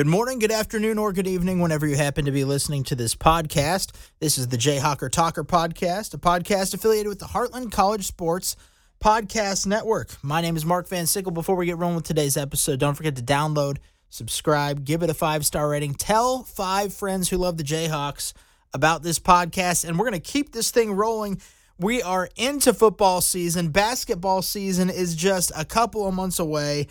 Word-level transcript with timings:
Good 0.00 0.06
morning, 0.06 0.38
good 0.38 0.50
afternoon, 0.50 0.96
or 0.96 1.12
good 1.12 1.26
evening, 1.26 1.60
whenever 1.60 1.86
you 1.86 1.94
happen 1.94 2.24
to 2.24 2.30
be 2.30 2.44
listening 2.44 2.84
to 2.84 2.94
this 2.94 3.14
podcast. 3.14 3.92
This 4.18 4.38
is 4.38 4.48
the 4.48 4.56
Jayhawker 4.56 5.10
Talker 5.10 5.44
podcast, 5.44 6.14
a 6.14 6.16
podcast 6.16 6.72
affiliated 6.72 7.08
with 7.08 7.18
the 7.18 7.26
Heartland 7.26 7.70
College 7.70 8.06
Sports 8.06 8.56
Podcast 8.98 9.66
Network. 9.66 10.08
My 10.22 10.40
name 10.40 10.56
is 10.56 10.64
Mark 10.64 10.88
Van 10.88 11.06
Sickle. 11.06 11.32
Before 11.32 11.54
we 11.54 11.66
get 11.66 11.76
rolling 11.76 11.96
with 11.96 12.06
today's 12.06 12.38
episode, 12.38 12.80
don't 12.80 12.94
forget 12.94 13.14
to 13.16 13.22
download, 13.22 13.76
subscribe, 14.08 14.86
give 14.86 15.02
it 15.02 15.10
a 15.10 15.14
five 15.14 15.44
star 15.44 15.68
rating, 15.68 15.92
tell 15.92 16.44
five 16.44 16.94
friends 16.94 17.28
who 17.28 17.36
love 17.36 17.58
the 17.58 17.62
Jayhawks 17.62 18.32
about 18.72 19.02
this 19.02 19.18
podcast, 19.18 19.86
and 19.86 19.98
we're 19.98 20.08
going 20.08 20.18
to 20.18 20.32
keep 20.32 20.52
this 20.52 20.70
thing 20.70 20.92
rolling. 20.92 21.42
We 21.78 22.00
are 22.00 22.30
into 22.36 22.72
football 22.72 23.20
season. 23.20 23.68
Basketball 23.68 24.40
season 24.40 24.88
is 24.88 25.14
just 25.14 25.52
a 25.54 25.66
couple 25.66 26.08
of 26.08 26.14
months 26.14 26.38
away, 26.38 26.86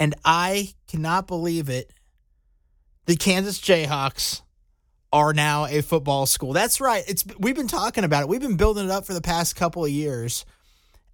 and 0.00 0.16
I 0.24 0.74
cannot 0.88 1.28
believe 1.28 1.68
it 1.68 1.92
the 3.10 3.16
Kansas 3.16 3.58
Jayhawks 3.58 4.42
are 5.12 5.32
now 5.32 5.64
a 5.64 5.82
football 5.82 6.26
school. 6.26 6.52
That's 6.52 6.80
right. 6.80 7.02
It's 7.08 7.24
we've 7.40 7.56
been 7.56 7.66
talking 7.66 8.04
about 8.04 8.22
it. 8.22 8.28
We've 8.28 8.40
been 8.40 8.56
building 8.56 8.84
it 8.84 8.90
up 8.92 9.04
for 9.04 9.14
the 9.14 9.20
past 9.20 9.56
couple 9.56 9.84
of 9.84 9.90
years 9.90 10.44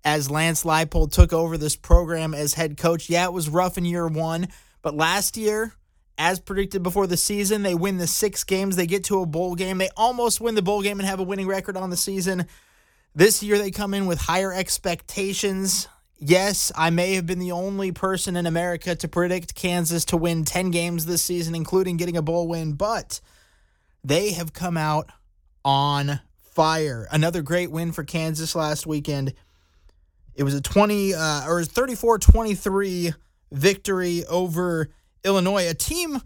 as 0.05 0.31
Lance 0.31 0.63
Leipold 0.63 1.13
took 1.13 1.33
over 1.33 1.57
this 1.57 1.75
program 1.75 2.35
as 2.35 2.53
head 2.53 2.77
coach. 2.77 3.09
Yeah, 3.09 3.25
it 3.25 3.33
was 3.33 3.49
rough 3.49 3.79
in 3.79 3.87
year 3.87 4.07
1, 4.07 4.49
but 4.83 4.95
last 4.95 5.39
year, 5.39 5.73
as 6.19 6.39
predicted 6.39 6.83
before 6.83 7.07
the 7.07 7.17
season, 7.17 7.63
they 7.63 7.75
win 7.75 7.97
the 7.97 8.07
6 8.07 8.45
games, 8.45 8.77
they 8.77 8.87
get 8.87 9.05
to 9.05 9.23
a 9.23 9.27
bowl 9.27 9.55
game. 9.55 9.79
They 9.79 9.89
almost 9.97 10.39
win 10.39 10.55
the 10.55 10.61
bowl 10.61 10.83
game 10.83 11.01
and 11.01 11.09
have 11.09 11.21
a 11.21 11.23
winning 11.23 11.47
record 11.47 11.79
on 11.79 11.89
the 11.89 11.97
season. 11.97 12.47
This 13.15 13.43
year 13.43 13.57
they 13.57 13.71
come 13.71 13.95
in 13.95 14.05
with 14.05 14.19
higher 14.19 14.53
expectations. 14.53 15.89
Yes, 16.19 16.73
I 16.75 16.89
may 16.91 17.15
have 17.15 17.27
been 17.27 17.39
the 17.39 17.53
only 17.53 17.93
person 17.93 18.37
in 18.37 18.47
America 18.47 18.97
to 18.97 19.09
predict 19.09 19.55
Kansas 19.55 20.05
to 20.07 20.17
win 20.17 20.45
10 20.45 20.71
games 20.71 21.05
this 21.05 21.23
season, 21.23 21.55
including 21.55 21.99
getting 21.99 22.17
a 22.17 22.23
bowl 22.23 22.49
win, 22.49 22.73
but 22.73 23.21
they 24.03 24.33
have 24.33 24.55
come 24.55 24.79
out 24.79 25.11
on 25.63 26.21
fire. 26.41 27.07
Another 27.11 27.43
great 27.43 27.71
win 27.71 27.93
for 27.93 28.03
Kansas 28.03 28.55
last 28.55 28.87
weekend. 28.87 29.35
It 30.35 30.43
was 30.43 30.55
a 30.55 30.63
20 30.63 31.13
uh, 31.13 31.47
or 31.47 31.61
34-23 31.61 33.15
victory 33.53 34.25
over 34.27 34.89
Illinois, 35.23 35.69
a 35.69 35.75
team 35.75 36.21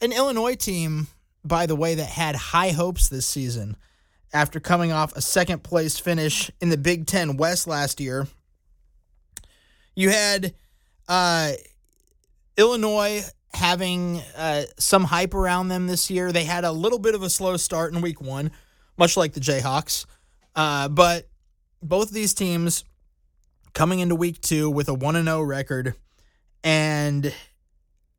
an 0.00 0.12
Illinois 0.12 0.54
team 0.54 1.06
by 1.44 1.66
the 1.66 1.76
way 1.76 1.94
that 1.94 2.08
had 2.08 2.36
high 2.36 2.70
hopes 2.70 3.08
this 3.08 3.26
season 3.26 3.76
after 4.32 4.60
coming 4.60 4.92
off 4.92 5.16
a 5.16 5.22
second 5.22 5.62
place 5.62 5.98
finish 5.98 6.50
in 6.60 6.68
the 6.68 6.76
Big 6.76 7.06
10 7.06 7.36
West 7.36 7.66
last 7.66 8.00
year 8.00 8.26
you 9.96 10.10
had 10.10 10.54
uh, 11.08 11.52
Illinois 12.56 13.24
having 13.52 14.20
uh, 14.36 14.64
some 14.78 15.04
hype 15.04 15.34
around 15.34 15.68
them 15.68 15.86
this 15.86 16.10
year. 16.10 16.30
They 16.30 16.44
had 16.44 16.64
a 16.64 16.72
little 16.72 16.98
bit 16.98 17.14
of 17.14 17.22
a 17.22 17.30
slow 17.30 17.56
start 17.56 17.92
in 17.92 18.02
week 18.02 18.20
one, 18.20 18.52
much 18.98 19.16
like 19.16 19.32
the 19.32 19.40
Jayhawks. 19.40 20.04
Uh, 20.54 20.88
but 20.88 21.28
both 21.82 22.08
of 22.08 22.14
these 22.14 22.34
teams 22.34 22.84
coming 23.72 24.00
into 24.00 24.14
week 24.14 24.40
two 24.40 24.70
with 24.70 24.88
a 24.88 24.94
1 24.94 25.24
0 25.24 25.42
record. 25.42 25.94
And 26.62 27.32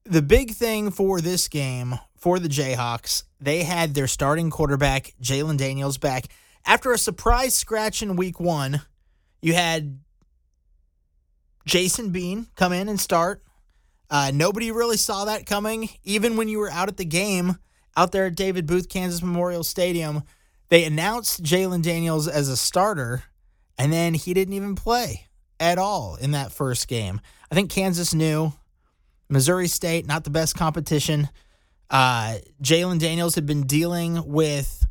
the 0.04 0.22
big 0.22 0.52
thing 0.52 0.92
for 0.92 1.22
this 1.22 1.48
game 1.48 2.00
for 2.16 2.40
the 2.40 2.50
Jayhawks, 2.50 3.24
they 3.40 3.64
had 3.64 3.94
their 3.94 4.08
starting 4.08 4.50
quarterback, 4.50 5.14
Jalon 5.22 5.58
Daniels, 5.58 5.98
back. 5.98 6.28
After 6.66 6.92
a 6.92 6.98
surprise 6.98 7.56
scratch 7.56 8.02
in 8.02 8.16
week 8.16 8.40
one, 8.40 8.82
you 9.42 9.54
had 9.54 10.00
Jason 11.68 12.12
Bean 12.12 12.48
come 12.56 12.74
in 12.74 12.90
and 12.90 13.00
start. 13.00 13.44
Uh, 14.10 14.32
nobody 14.34 14.72
really 14.72 14.98
saw 14.98 15.26
that 15.26 15.46
coming. 15.46 15.90
Even 16.04 16.38
when 16.38 16.48
you 16.48 16.60
were 16.60 16.72
out 16.72 16.88
at 16.88 16.98
the 16.98 17.06
game, 17.06 17.58
out 17.96 18.14
there 18.14 18.28
at 18.28 18.36
David 18.36 18.66
Booth, 18.66 18.88
Kansas 18.88 19.22
Memorial 19.22 19.64
Stadium, 19.64 20.24
they 20.70 20.86
announced 20.86 21.44
Jalon 21.44 21.84
Daniels 21.84 22.28
as 22.28 22.48
a 22.48 22.56
starter, 22.58 23.24
and 23.78 23.92
then 23.92 24.14
he 24.14 24.34
didn't 24.34 24.54
even 24.54 24.76
play 24.76 25.28
at 25.60 25.78
all 25.78 26.16
in 26.16 26.32
that 26.32 26.54
first 26.54 26.88
game. 26.88 27.20
I 27.52 27.56
think 27.56 27.70
Kansas 27.70 28.14
knew 28.14 28.54
Missouri 29.30 29.68
State, 29.68 30.08
not 30.08 30.24
the 30.24 30.30
best 30.30 30.56
competition. 30.56 31.28
Uh, 31.90 32.38
Jalon 32.62 33.00
Daniels 33.00 33.36
had 33.36 33.46
been 33.46 33.64
dealing 33.64 34.26
with 34.26 34.86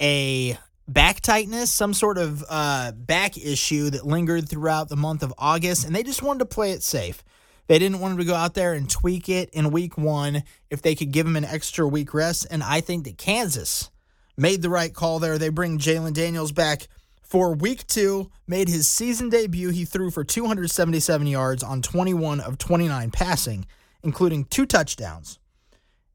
a 0.00 0.58
back 0.88 1.20
tightness, 1.20 1.70
some 1.70 1.92
sort 1.92 2.18
of 2.18 2.42
uh, 2.48 2.92
back 2.92 3.36
issue 3.36 3.90
that 3.90 4.06
lingered 4.06 4.48
throughout 4.48 4.88
the 4.88 4.96
month 4.96 5.22
of 5.22 5.34
August, 5.38 5.86
and 5.86 5.94
they 5.94 6.02
just 6.02 6.22
wanted 6.22 6.40
to 6.40 6.46
play 6.46 6.72
it 6.72 6.82
safe. 6.82 7.22
They 7.68 7.78
didn't 7.78 8.00
want 8.00 8.12
him 8.12 8.18
to 8.18 8.24
go 8.24 8.34
out 8.34 8.54
there 8.54 8.72
and 8.72 8.88
tweak 8.88 9.28
it 9.28 9.50
in 9.50 9.70
week 9.70 9.98
one 9.98 10.42
if 10.70 10.80
they 10.80 10.94
could 10.94 11.12
give 11.12 11.26
him 11.26 11.36
an 11.36 11.44
extra 11.44 11.86
week 11.86 12.14
rest. 12.14 12.46
And 12.50 12.62
I 12.62 12.80
think 12.80 13.04
that 13.04 13.18
Kansas 13.18 13.90
made 14.38 14.62
the 14.62 14.70
right 14.70 14.94
call 14.94 15.18
there. 15.18 15.36
They 15.36 15.50
bring 15.50 15.78
Jalon 15.78 16.14
Daniels 16.14 16.50
back 16.50 16.88
for 17.20 17.54
week 17.54 17.86
two, 17.86 18.30
made 18.46 18.68
his 18.68 18.88
season 18.88 19.28
debut. 19.28 19.68
He 19.68 19.84
threw 19.84 20.10
for 20.10 20.24
277 20.24 21.26
yards 21.26 21.62
on 21.62 21.82
21 21.82 22.40
of 22.40 22.56
29 22.56 23.10
passing, 23.10 23.66
including 24.02 24.46
two 24.46 24.64
touchdowns. 24.64 25.38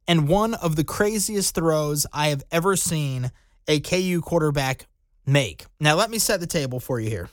And 0.08 0.28
one 0.28 0.54
of 0.54 0.74
the 0.74 0.84
craziest 0.84 1.54
throws 1.54 2.04
I 2.12 2.28
have 2.28 2.42
ever 2.50 2.74
seen 2.74 3.30
a 3.68 3.80
KU 3.80 4.20
quarterback 4.20 4.86
make. 5.26 5.66
Now, 5.80 5.94
let 5.94 6.10
me 6.10 6.18
set 6.18 6.40
the 6.40 6.46
table 6.46 6.80
for 6.80 7.00
you 7.00 7.08
here. 7.08 7.28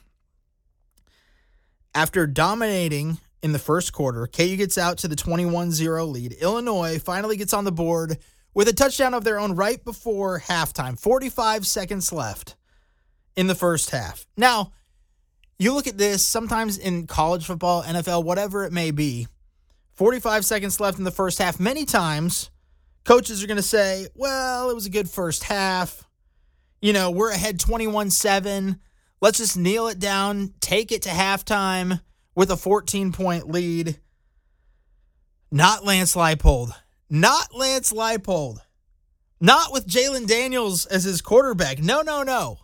After 1.94 2.25
dominating 2.25 3.18
in 3.44 3.52
the 3.52 3.59
first 3.59 3.92
quarter, 3.92 4.28
KU 4.28 4.56
gets 4.56 4.78
out 4.78 4.97
to 5.00 5.08
the 5.08 5.16
21 5.16 5.72
0 5.72 6.06
lead. 6.06 6.34
Illinois 6.34 7.00
finally 7.00 7.38
gets 7.38 7.53
on 7.53 7.66
the 7.66 7.72
board 7.72 8.18
with 8.53 8.68
a 8.68 8.74
touchdown 8.74 9.14
of 9.14 9.24
their 9.24 9.40
own 9.40 9.56
right 9.56 9.84
before 9.84 10.40
halftime, 10.40 11.00
45 11.00 11.66
seconds 11.66 12.12
left 12.12 12.56
in 13.36 13.48
the 13.48 13.56
first 13.56 13.90
half. 13.90 14.25
Now, 14.38 14.72
you 15.58 15.74
look 15.74 15.88
at 15.88 15.98
this 15.98 16.25
sometimes 16.25 16.78
in 16.78 17.08
college 17.08 17.46
football, 17.46 17.84
NFL, 17.84 18.24
whatever 18.24 18.66
it 18.66 18.74
may 18.74 18.92
be, 18.92 19.28
45 19.94 20.46
seconds 20.46 20.80
left 20.80 20.98
in 20.98 21.03
the 21.03 21.12
first 21.12 21.38
half. 21.38 21.59
Many 21.59 21.86
times, 21.86 22.50
coaches 23.03 23.44
are 23.44 23.48
going 23.48 23.58
to 23.58 23.63
say, 23.63 24.08
well, 24.16 24.69
it 24.69 24.74
was 24.74 24.86
a 24.86 24.90
good 24.90 25.09
first 25.09 25.44
half 25.44 26.08
you 26.81 26.94
know, 26.94 27.12
we're 27.12 27.31
ahead 27.31 27.59
21 27.59 28.09
7. 28.09 28.80
Let's 29.22 29.38
just 29.38 29.58
kneel 29.58 29.88
it 29.88 30.00
down, 30.00 30.53
take 30.59 30.92
it 30.92 31.03
to 31.03 31.09
halftime 31.09 32.02
with 32.36 32.50
a 32.50 32.58
14 32.58 33.12
point 33.12 33.50
lead. 33.50 34.00
Not 35.52 35.86
Lance 35.86 36.16
Leipold. 36.16 36.74
Not 37.09 37.53
Lance 37.53 37.94
Leipold. 37.94 38.59
Not 39.40 39.72
with 39.72 39.88
Jalon 39.88 40.28
Daniels 40.28 40.86
as 40.86 41.03
his 41.03 41.22
quarterback. 41.22 41.80
No, 41.80 42.02
no, 42.02 42.24
no. 42.24 42.59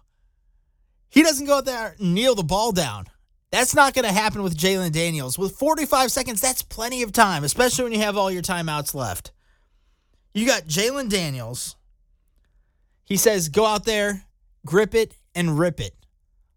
He 1.10 1.24
doesn't 1.24 1.46
go 1.46 1.58
out 1.58 1.66
there 1.66 1.96
and 2.00 2.14
kneel 2.14 2.36
the 2.36 2.44
ball 2.44 2.72
down. 2.72 3.06
That's 3.52 3.74
not 3.74 3.94
going 3.94 4.06
to 4.06 4.12
happen 4.12 4.44
with 4.44 4.58
Jalon 4.58 4.92
Daniels. 4.92 5.40
With 5.40 5.56
45 5.56 6.12
seconds, 6.12 6.42
that's 6.42 6.62
plenty 6.62 7.02
of 7.02 7.12
time, 7.12 7.44
especially 7.44 7.86
when 7.86 7.94
you 7.94 8.00
have 8.00 8.18
all 8.18 8.30
your 8.30 8.42
timeouts 8.42 8.94
left. 8.94 9.32
You 10.34 10.46
got 10.46 10.68
Jalon 10.68 11.10
Daniels 11.10 11.77
he 13.08 13.16
says, 13.16 13.48
go 13.48 13.66
out 13.66 13.86
there, 13.86 14.26
grip 14.66 14.94
it, 14.94 15.16
and 15.34 15.58
rip 15.58 15.80
it. 15.80 15.96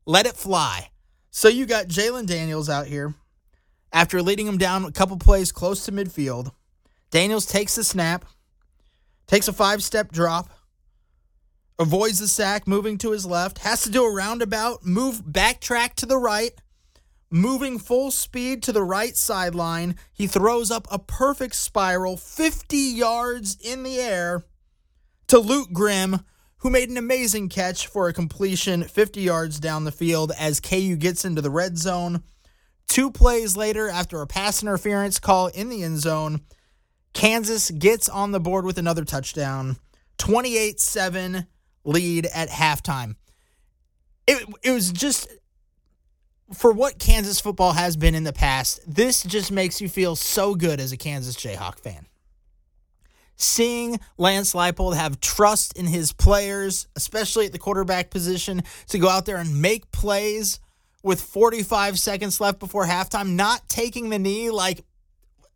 Let 0.05 0.27
it 0.27 0.34
fly. 0.34 0.91
So 1.31 1.49
you 1.49 1.65
got 1.65 1.87
Jalon 1.87 2.27
Daniels 2.27 2.69
out 2.69 2.88
here. 2.88 3.15
After 3.93 4.21
leading 4.21 4.49
him 4.49 4.59
down 4.59 4.84
a 4.84 4.91
couple 4.91 5.16
plays 5.16 5.53
close 5.53 5.84
to 5.84 5.93
midfield, 5.93 6.50
Daniels 7.12 7.47
takes 7.47 7.77
the 7.77 7.84
snap, 7.84 8.25
takes 9.28 9.47
a 9.47 9.53
five 9.53 9.81
step 9.83 10.10
drop, 10.10 10.50
avoids 11.78 12.19
the 12.19 12.27
sack, 12.27 12.66
moving 12.66 12.99
to 12.99 13.12
his 13.12 13.25
left, 13.25 13.59
has 13.59 13.83
to 13.83 13.91
do 13.91 14.05
a 14.05 14.12
roundabout, 14.12 14.84
move 14.84 15.22
backtrack 15.22 15.94
to 15.94 16.06
the 16.06 16.19
right, 16.19 16.53
moving 17.31 17.78
full 17.78 18.10
speed 18.10 18.60
to 18.65 18.72
the 18.72 18.83
right 18.83 19.16
sideline. 19.16 19.94
He 20.12 20.27
throws 20.27 20.72
up 20.72 20.89
a 20.91 20.99
perfect 20.99 21.55
spiral 21.55 22.16
50 22.16 22.77
yards 22.77 23.56
in 23.60 23.84
the 23.84 24.00
air 24.00 24.42
to 25.28 25.39
Luke 25.39 25.69
Grimm, 25.72 26.24
who 26.60 26.71
made 26.71 26.91
an 26.91 26.97
amazing 26.97 27.48
catch 27.48 27.86
for 27.86 28.09
a 28.09 28.12
completion 28.12 28.84
50 28.84 29.21
yards 29.21 29.59
down 29.59 29.84
the 29.84 29.92
field 29.92 30.33
as 30.39 30.60
KU 30.60 30.97
gets 30.97 31.24
into 31.24 31.41
the 31.41 31.51
red 31.51 31.78
zone. 31.78 32.22
Two 32.86 33.10
plays 33.10 33.57
later, 33.57 33.89
after 33.89 34.21
a 34.21 34.27
pass 34.27 34.62
interference 34.62 35.18
call 35.18 35.47
in 35.48 35.68
the 35.68 35.83
end 35.83 36.01
zone, 36.01 36.42
Kansas 37.15 37.71
gets 37.71 38.09
on 38.09 38.33
the 38.33 38.41
board 38.41 38.65
with 38.65 38.78
another 38.78 39.04
touchdown. 39.04 39.77
28 40.18 40.78
7 40.78 41.47
lead 41.84 42.27
at 42.27 42.51
halftime. 42.51 43.15
It, 44.27 44.47
it 44.62 44.71
was 44.71 44.92
just, 44.92 45.28
for 46.53 46.72
what 46.72 46.98
Kansas 46.98 47.41
football 47.41 47.72
has 47.72 47.97
been 47.97 48.15
in 48.15 48.24
the 48.24 48.34
past, 48.34 48.80
this 48.86 49.22
just 49.22 49.51
makes 49.51 49.80
you 49.80 49.89
feel 49.89 50.15
so 50.15 50.54
good 50.54 50.78
as 50.78 50.92
a 50.92 50.98
Kansas 50.98 51.36
Jayhawk 51.36 51.80
fan 51.80 52.07
seeing 53.41 53.98
Lance 54.19 54.53
Leipold 54.53 54.97
have 54.97 55.21
trust 55.21 55.77
in 55.78 55.87
his 55.87 56.13
players, 56.13 56.87
especially 56.97 57.47
at 57.47 57.53
the 57.53 57.59
quarterback 57.59 58.10
position, 58.10 58.63
to 58.89 58.98
go 58.98 59.09
out 59.09 59.27
there 59.27 59.39
and 59.39 59.60
make 59.60 59.91
plays 59.92 60.60
with 61.03 61.21
45 61.21 61.98
seconds 61.98 62.41
left 62.41 62.59
before 62.59 62.84
halftime, 62.84 63.31
not 63.31 63.69
taking 63.69 64.10
the 64.10 64.19
knee 64.19 64.51
like 64.51 64.84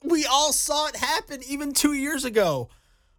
We 0.02 0.26
all 0.26 0.52
saw 0.52 0.86
it 0.88 0.96
happen 0.96 1.42
even 1.48 1.72
two 1.72 1.92
years 1.92 2.24
ago 2.24 2.68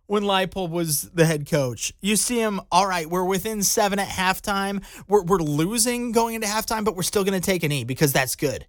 when 0.08 0.24
Leipold 0.24 0.70
was 0.70 1.04
the 1.12 1.26
head 1.26 1.50
coach. 1.50 1.94
You 2.02 2.16
see 2.16 2.40
him, 2.40 2.62
all 2.72 2.88
right, 2.88 3.10
we're 3.10 3.24
within 3.24 3.64
seven 3.64 4.00
at 4.00 4.08
halftime. 4.08 4.84
We're, 5.08 5.24
we're 5.24 5.40
losing 5.40 6.12
going 6.12 6.36
into 6.36 6.48
halftime, 6.48 6.86
but 6.86 6.96
we're 6.96 7.04
still 7.04 7.24
going 7.24 7.40
to 7.40 7.46
take 7.46 7.64
an 7.64 7.72
E 7.72 7.84
because 7.84 8.14
that's 8.14 8.36
good. 8.36 8.68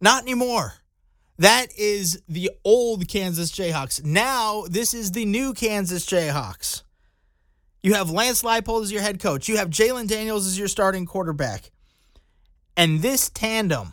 Not 0.00 0.22
anymore. 0.22 0.74
That 1.38 1.66
is 1.76 2.22
the 2.28 2.50
old 2.64 3.08
Kansas 3.08 3.50
Jayhawks. 3.50 4.04
Now, 4.04 4.64
this 4.68 4.94
is 4.94 5.12
the 5.12 5.24
new 5.24 5.52
Kansas 5.52 6.06
Jayhawks. 6.06 6.82
You 7.82 7.94
have 7.94 8.10
Lance 8.10 8.42
Leipold 8.42 8.82
as 8.82 8.92
your 8.92 9.02
head 9.02 9.20
coach. 9.20 9.48
You 9.48 9.56
have 9.56 9.68
Jalon 9.68 10.08
Daniels 10.08 10.46
as 10.46 10.58
your 10.58 10.68
starting 10.68 11.06
quarterback. 11.06 11.70
And 12.76 13.02
this 13.02 13.28
tandem, 13.30 13.92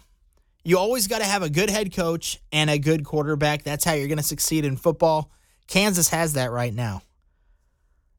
you 0.63 0.77
always 0.77 1.07
got 1.07 1.19
to 1.19 1.25
have 1.25 1.43
a 1.43 1.49
good 1.49 1.69
head 1.69 1.93
coach 1.93 2.39
and 2.51 2.69
a 2.69 2.77
good 2.77 3.03
quarterback. 3.03 3.63
That's 3.63 3.83
how 3.83 3.93
you're 3.93 4.07
going 4.07 4.17
to 4.17 4.23
succeed 4.23 4.63
in 4.63 4.77
football. 4.77 5.31
Kansas 5.67 6.09
has 6.09 6.33
that 6.33 6.51
right 6.51 6.73
now. 6.73 7.01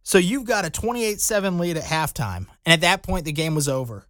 So 0.02 0.18
you've 0.18 0.44
got 0.44 0.64
a 0.64 0.70
28 0.70 1.20
7 1.20 1.58
lead 1.58 1.76
at 1.76 1.84
halftime. 1.84 2.46
And 2.66 2.72
at 2.72 2.80
that 2.80 3.02
point, 3.02 3.24
the 3.24 3.32
game 3.32 3.54
was 3.54 3.68
over. 3.68 4.06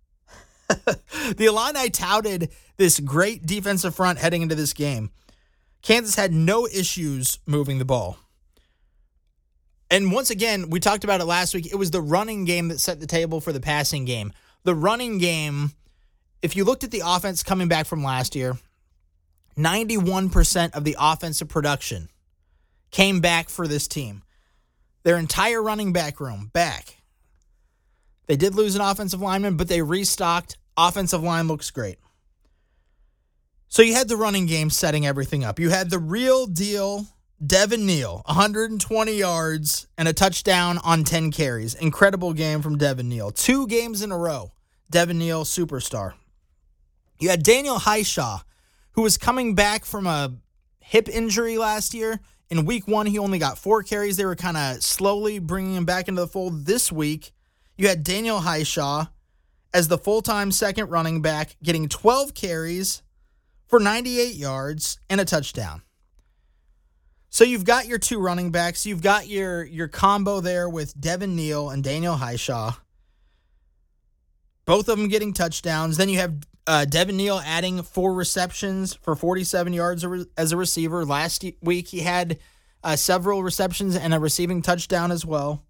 the 1.36 1.46
Illini 1.46 1.90
touted 1.90 2.50
this 2.76 3.00
great 3.00 3.46
defensive 3.46 3.94
front 3.94 4.18
heading 4.18 4.42
into 4.42 4.54
this 4.54 4.72
game. 4.72 5.10
Kansas 5.82 6.14
had 6.14 6.32
no 6.32 6.66
issues 6.66 7.38
moving 7.46 7.78
the 7.78 7.84
ball. 7.84 8.18
And 9.90 10.10
once 10.10 10.30
again, 10.30 10.70
we 10.70 10.80
talked 10.80 11.04
about 11.04 11.20
it 11.20 11.26
last 11.26 11.54
week. 11.54 11.66
It 11.66 11.76
was 11.76 11.90
the 11.90 12.00
running 12.00 12.44
game 12.44 12.68
that 12.68 12.80
set 12.80 12.98
the 12.98 13.06
table 13.06 13.40
for 13.40 13.52
the 13.52 13.60
passing 13.60 14.04
game. 14.04 14.32
The 14.64 14.74
running 14.74 15.18
game, 15.18 15.72
if 16.40 16.56
you 16.56 16.64
looked 16.64 16.84
at 16.84 16.90
the 16.90 17.02
offense 17.04 17.42
coming 17.42 17.68
back 17.68 17.86
from 17.86 18.02
last 18.02 18.34
year, 18.34 18.56
91% 19.58 20.74
of 20.74 20.84
the 20.84 20.96
offensive 20.98 21.48
production 21.48 22.08
came 22.90 23.20
back 23.20 23.48
for 23.48 23.68
this 23.68 23.86
team. 23.86 24.22
Their 25.02 25.18
entire 25.18 25.62
running 25.62 25.92
back 25.92 26.20
room 26.20 26.50
back. 26.52 27.02
They 28.26 28.36
did 28.36 28.54
lose 28.54 28.76
an 28.76 28.80
offensive 28.80 29.20
lineman, 29.20 29.56
but 29.56 29.68
they 29.68 29.82
restocked. 29.82 30.56
Offensive 30.76 31.22
line 31.22 31.48
looks 31.48 31.70
great. 31.70 31.98
So 33.68 33.82
you 33.82 33.94
had 33.94 34.08
the 34.08 34.16
running 34.16 34.46
game 34.46 34.70
setting 34.70 35.06
everything 35.06 35.44
up. 35.44 35.58
You 35.58 35.70
had 35.70 35.90
the 35.90 35.98
real 35.98 36.46
deal 36.46 37.06
Devin 37.44 37.86
Neal, 37.86 38.22
120 38.26 39.12
yards 39.14 39.88
and 39.98 40.06
a 40.06 40.12
touchdown 40.12 40.78
on 40.84 41.02
10 41.02 41.32
carries. 41.32 41.74
Incredible 41.74 42.34
game 42.34 42.62
from 42.62 42.78
Devin 42.78 43.08
Neal. 43.08 43.32
Two 43.32 43.66
games 43.66 44.02
in 44.02 44.12
a 44.12 44.18
row. 44.18 44.52
Devin 44.90 45.18
Neal, 45.18 45.44
superstar. 45.44 46.12
You 47.18 47.30
had 47.30 47.42
Daniel 47.42 47.78
Hishaw, 47.78 48.42
who 48.92 49.02
was 49.02 49.18
coming 49.18 49.54
back 49.56 49.84
from 49.84 50.06
a 50.06 50.34
hip 50.78 51.08
injury 51.08 51.58
last 51.58 51.94
year. 51.94 52.20
In 52.48 52.64
week 52.64 52.86
one, 52.86 53.06
he 53.06 53.18
only 53.18 53.38
got 53.38 53.58
four 53.58 53.82
carries. 53.82 54.16
They 54.16 54.26
were 54.26 54.36
kind 54.36 54.56
of 54.56 54.82
slowly 54.82 55.38
bringing 55.40 55.74
him 55.74 55.84
back 55.84 56.06
into 56.06 56.20
the 56.20 56.28
fold. 56.28 56.66
This 56.66 56.92
week, 56.92 57.32
you 57.76 57.88
had 57.88 58.04
Daniel 58.04 58.40
Hishaw 58.40 59.08
as 59.74 59.88
the 59.88 59.98
full 59.98 60.22
time 60.22 60.52
second 60.52 60.90
running 60.90 61.22
back, 61.22 61.56
getting 61.62 61.88
12 61.88 62.34
carries 62.34 63.02
for 63.66 63.80
98 63.80 64.34
yards 64.34 64.98
and 65.08 65.20
a 65.20 65.24
touchdown. 65.24 65.82
So 67.30 67.44
you've 67.44 67.64
got 67.64 67.86
your 67.86 67.98
two 67.98 68.18
running 68.18 68.50
backs. 68.50 68.84
You've 68.84 69.00
got 69.00 69.26
your 69.26 69.64
your 69.64 69.88
combo 69.88 70.40
there 70.40 70.68
with 70.68 71.00
Devin 71.00 71.34
Neal 71.34 71.70
and 71.70 71.82
Daniel 71.82 72.16
Hishaw. 72.16 72.76
Both 74.66 74.88
of 74.90 74.98
them 74.98 75.08
getting 75.08 75.32
touchdowns. 75.32 75.96
Then 75.96 76.10
you 76.10 76.18
have 76.18 76.34
uh, 76.66 76.84
Devin 76.84 77.16
Neal 77.16 77.40
adding 77.44 77.82
four 77.82 78.12
receptions 78.12 78.94
for 78.94 79.16
47 79.16 79.72
yards 79.72 80.04
as 80.36 80.52
a 80.52 80.56
receiver. 80.56 81.06
Last 81.06 81.44
week 81.62 81.88
he 81.88 82.00
had 82.00 82.38
uh, 82.84 82.96
several 82.96 83.42
receptions 83.42 83.96
and 83.96 84.12
a 84.12 84.20
receiving 84.20 84.60
touchdown 84.60 85.10
as 85.10 85.24
well. 85.24 85.64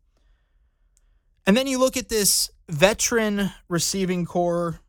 And 1.47 1.57
then 1.57 1.67
you 1.67 1.79
look 1.79 1.97
at 1.97 2.09
this 2.09 2.51
veteran 2.69 3.51
receiving 3.69 4.25
corps 4.25 4.81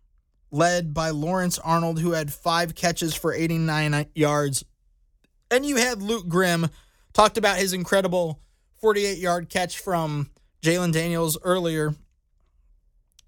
led 0.51 0.93
by 0.93 1.09
Lawrence 1.09 1.57
Arnold, 1.59 1.99
who 1.99 2.11
had 2.11 2.31
five 2.31 2.75
catches 2.75 3.15
for 3.15 3.33
89 3.33 4.05
yards 4.13 4.63
and 5.53 5.65
you 5.65 5.75
had 5.75 6.01
Luke 6.01 6.27
Grimm 6.27 6.69
talked 7.13 7.37
about 7.37 7.57
his 7.57 7.73
incredible 7.73 8.41
48 8.81 9.19
yard 9.19 9.49
catch 9.49 9.77
from 9.77 10.31
Jalon 10.63 10.91
Daniels 10.91 11.37
earlier. 11.43 11.93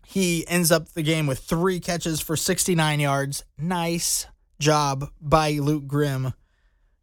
He 0.07 0.45
ends 0.47 0.71
up 0.71 0.89
the 0.89 1.03
game 1.03 1.27
with 1.27 1.39
three 1.39 1.79
catches 1.79 2.19
for 2.19 2.35
69 2.35 2.99
yards. 2.99 3.43
Nice 3.57 4.25
job 4.59 5.09
by 5.21 5.51
Luke 5.53 5.85
Grimm 5.87 6.33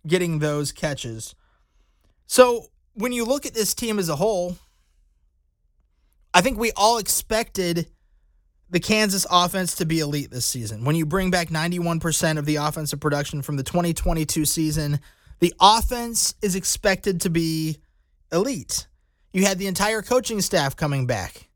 getting 0.06 0.40
those 0.40 0.72
catches. 0.72 1.34
So 2.26 2.66
when 2.94 3.12
you 3.12 3.24
look 3.24 3.46
at 3.46 3.54
this 3.54 3.74
team 3.74 3.98
as 3.98 4.08
a 4.08 4.16
whole, 4.16 4.56
I 6.34 6.40
think 6.40 6.58
we 6.58 6.72
all 6.76 6.98
expected 6.98 7.88
the 8.70 8.80
Kansas 8.80 9.26
offense 9.30 9.76
to 9.76 9.84
be 9.84 10.00
elite 10.00 10.30
this 10.30 10.46
season. 10.46 10.84
When 10.84 10.96
you 10.96 11.04
bring 11.04 11.30
back 11.30 11.48
91% 11.48 12.38
of 12.38 12.46
the 12.46 12.56
offensive 12.56 13.00
production 13.00 13.42
from 13.42 13.56
the 13.56 13.62
2022 13.62 14.46
season, 14.46 14.98
the 15.40 15.52
offense 15.60 16.34
is 16.40 16.56
expected 16.56 17.20
to 17.22 17.30
be 17.30 17.78
elite. 18.32 18.86
You 19.34 19.44
had 19.44 19.58
the 19.58 19.66
entire 19.66 20.00
coaching 20.00 20.40
staff 20.40 20.74
coming 20.74 21.06
back. 21.06 21.50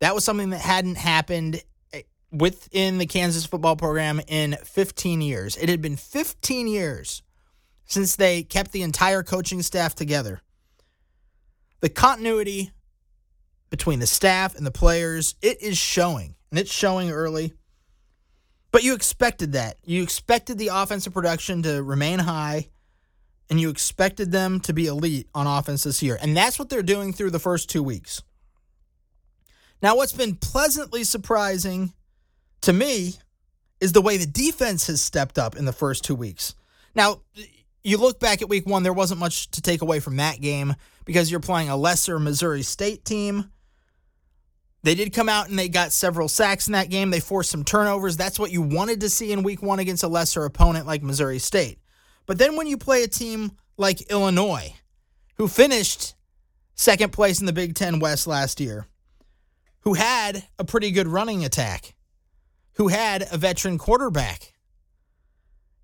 That 0.00 0.14
was 0.14 0.24
something 0.24 0.50
that 0.50 0.60
hadn't 0.60 0.96
happened 0.96 1.62
eh, 1.92 2.02
within 2.32 2.96
the 2.98 3.06
Kansas 3.06 3.44
football 3.44 3.76
program 3.76 4.20
in 4.26 4.56
15 4.64 5.20
years. 5.20 5.56
It 5.58 5.68
had 5.68 5.82
been 5.82 5.96
15 5.96 6.68
years 6.68 7.22
since 7.84 8.16
they 8.16 8.42
kept 8.42 8.72
the 8.72 8.82
entire 8.82 9.22
coaching 9.22 9.60
staff 9.60 9.94
together. 9.94 10.40
The 11.80 11.88
continuity 11.90 12.72
between 13.70 13.98
the 13.98 14.06
staff 14.06 14.54
and 14.54 14.66
the 14.66 14.70
players, 14.70 15.34
it 15.42 15.62
is 15.62 15.78
showing 15.78 16.34
and 16.50 16.58
it's 16.58 16.72
showing 16.72 17.10
early. 17.10 17.52
But 18.72 18.82
you 18.82 18.94
expected 18.94 19.52
that. 19.52 19.76
You 19.84 20.02
expected 20.02 20.58
the 20.58 20.68
offensive 20.68 21.14
production 21.14 21.62
to 21.62 21.82
remain 21.82 22.18
high, 22.18 22.68
and 23.48 23.60
you 23.60 23.70
expected 23.70 24.32
them 24.32 24.60
to 24.60 24.72
be 24.72 24.86
elite 24.86 25.28
on 25.34 25.46
offense 25.46 25.84
this 25.84 26.02
year. 26.02 26.18
And 26.20 26.36
that's 26.36 26.58
what 26.58 26.68
they're 26.68 26.82
doing 26.82 27.12
through 27.12 27.30
the 27.30 27.38
first 27.38 27.70
two 27.70 27.82
weeks. 27.82 28.22
Now, 29.82 29.96
what's 29.96 30.12
been 30.12 30.34
pleasantly 30.34 31.04
surprising 31.04 31.92
to 32.62 32.72
me 32.72 33.14
is 33.80 33.92
the 33.92 34.02
way 34.02 34.16
the 34.16 34.26
defense 34.26 34.86
has 34.88 35.00
stepped 35.02 35.38
up 35.38 35.56
in 35.56 35.64
the 35.64 35.72
first 35.72 36.04
two 36.04 36.14
weeks. 36.14 36.54
Now, 36.94 37.20
you 37.84 37.98
look 37.98 38.18
back 38.18 38.42
at 38.42 38.48
week 38.48 38.66
one, 38.66 38.82
there 38.82 38.92
wasn't 38.92 39.20
much 39.20 39.50
to 39.52 39.62
take 39.62 39.82
away 39.82 40.00
from 40.00 40.16
that 40.16 40.40
game 40.40 40.74
because 41.04 41.30
you're 41.30 41.40
playing 41.40 41.68
a 41.68 41.76
lesser 41.76 42.18
Missouri 42.18 42.62
State 42.62 43.04
team 43.04 43.50
they 44.86 44.94
did 44.94 45.12
come 45.12 45.28
out 45.28 45.48
and 45.48 45.58
they 45.58 45.68
got 45.68 45.90
several 45.90 46.28
sacks 46.28 46.68
in 46.68 46.72
that 46.74 46.90
game. 46.90 47.10
They 47.10 47.18
forced 47.18 47.50
some 47.50 47.64
turnovers. 47.64 48.16
That's 48.16 48.38
what 48.38 48.52
you 48.52 48.62
wanted 48.62 49.00
to 49.00 49.10
see 49.10 49.32
in 49.32 49.42
week 49.42 49.60
one 49.60 49.80
against 49.80 50.04
a 50.04 50.08
lesser 50.08 50.44
opponent 50.44 50.86
like 50.86 51.02
Missouri 51.02 51.40
State. 51.40 51.80
But 52.24 52.38
then 52.38 52.54
when 52.54 52.68
you 52.68 52.78
play 52.78 53.02
a 53.02 53.08
team 53.08 53.50
like 53.76 54.12
Illinois, 54.12 54.76
who 55.38 55.48
finished 55.48 56.14
second 56.76 57.12
place 57.12 57.40
in 57.40 57.46
the 57.46 57.52
Big 57.52 57.74
Ten 57.74 57.98
West 57.98 58.28
last 58.28 58.60
year, 58.60 58.86
who 59.80 59.94
had 59.94 60.44
a 60.56 60.64
pretty 60.64 60.92
good 60.92 61.08
running 61.08 61.44
attack, 61.44 61.96
who 62.74 62.86
had 62.86 63.26
a 63.32 63.36
veteran 63.36 63.78
quarterback. 63.78 64.52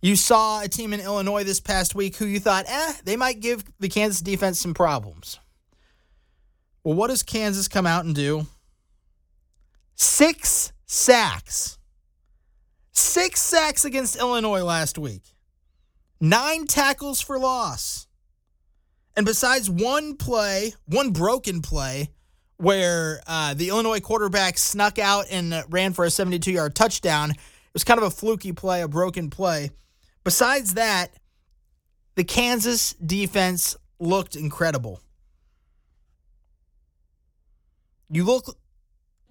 You 0.00 0.14
saw 0.14 0.62
a 0.62 0.68
team 0.68 0.92
in 0.92 1.00
Illinois 1.00 1.42
this 1.42 1.58
past 1.58 1.96
week 1.96 2.14
who 2.14 2.26
you 2.26 2.38
thought, 2.38 2.66
eh, 2.68 2.92
they 3.02 3.16
might 3.16 3.40
give 3.40 3.64
the 3.80 3.88
Kansas 3.88 4.20
defense 4.20 4.60
some 4.60 4.74
problems. 4.74 5.40
Well, 6.84 6.94
what 6.94 7.08
does 7.08 7.24
Kansas 7.24 7.66
come 7.66 7.86
out 7.86 8.04
and 8.04 8.14
do? 8.14 8.46
Six 9.94 10.72
sacks. 10.86 11.78
Six 12.92 13.40
sacks 13.40 13.84
against 13.84 14.16
Illinois 14.16 14.62
last 14.62 14.98
week. 14.98 15.22
Nine 16.20 16.66
tackles 16.66 17.20
for 17.20 17.38
loss. 17.38 18.06
And 19.16 19.26
besides 19.26 19.68
one 19.68 20.16
play, 20.16 20.74
one 20.86 21.10
broken 21.10 21.60
play, 21.60 22.10
where 22.56 23.20
uh, 23.26 23.54
the 23.54 23.68
Illinois 23.68 24.00
quarterback 24.00 24.56
snuck 24.56 24.98
out 24.98 25.26
and 25.30 25.64
ran 25.68 25.92
for 25.92 26.04
a 26.04 26.10
72 26.10 26.52
yard 26.52 26.74
touchdown, 26.74 27.30
it 27.30 27.38
was 27.72 27.84
kind 27.84 27.98
of 27.98 28.04
a 28.04 28.10
fluky 28.10 28.52
play, 28.52 28.82
a 28.82 28.88
broken 28.88 29.30
play. 29.30 29.70
Besides 30.24 30.74
that, 30.74 31.12
the 32.14 32.24
Kansas 32.24 32.92
defense 32.94 33.76
looked 33.98 34.36
incredible. 34.36 35.00
You 38.10 38.24
look 38.24 38.56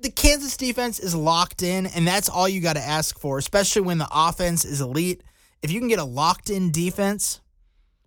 the 0.02 0.12
Kansas 0.12 0.58
defense 0.58 1.00
is 1.00 1.16
locked 1.16 1.64
in, 1.64 1.86
and 1.86 2.08
that's 2.08 2.30
all 2.30 2.48
you 2.48 2.62
got 2.62 2.76
to 2.76 2.82
ask 2.82 3.20
for, 3.20 3.38
especially 3.38 3.82
when 3.84 3.98
the 3.98 4.08
offense 4.12 4.66
is 4.66 4.82
elite. 4.82 5.24
If 5.62 5.72
you 5.72 5.80
can 5.80 5.90
get 5.90 6.00
a 6.00 6.04
locked 6.04 6.50
in 6.50 6.72
defense, 6.72 7.42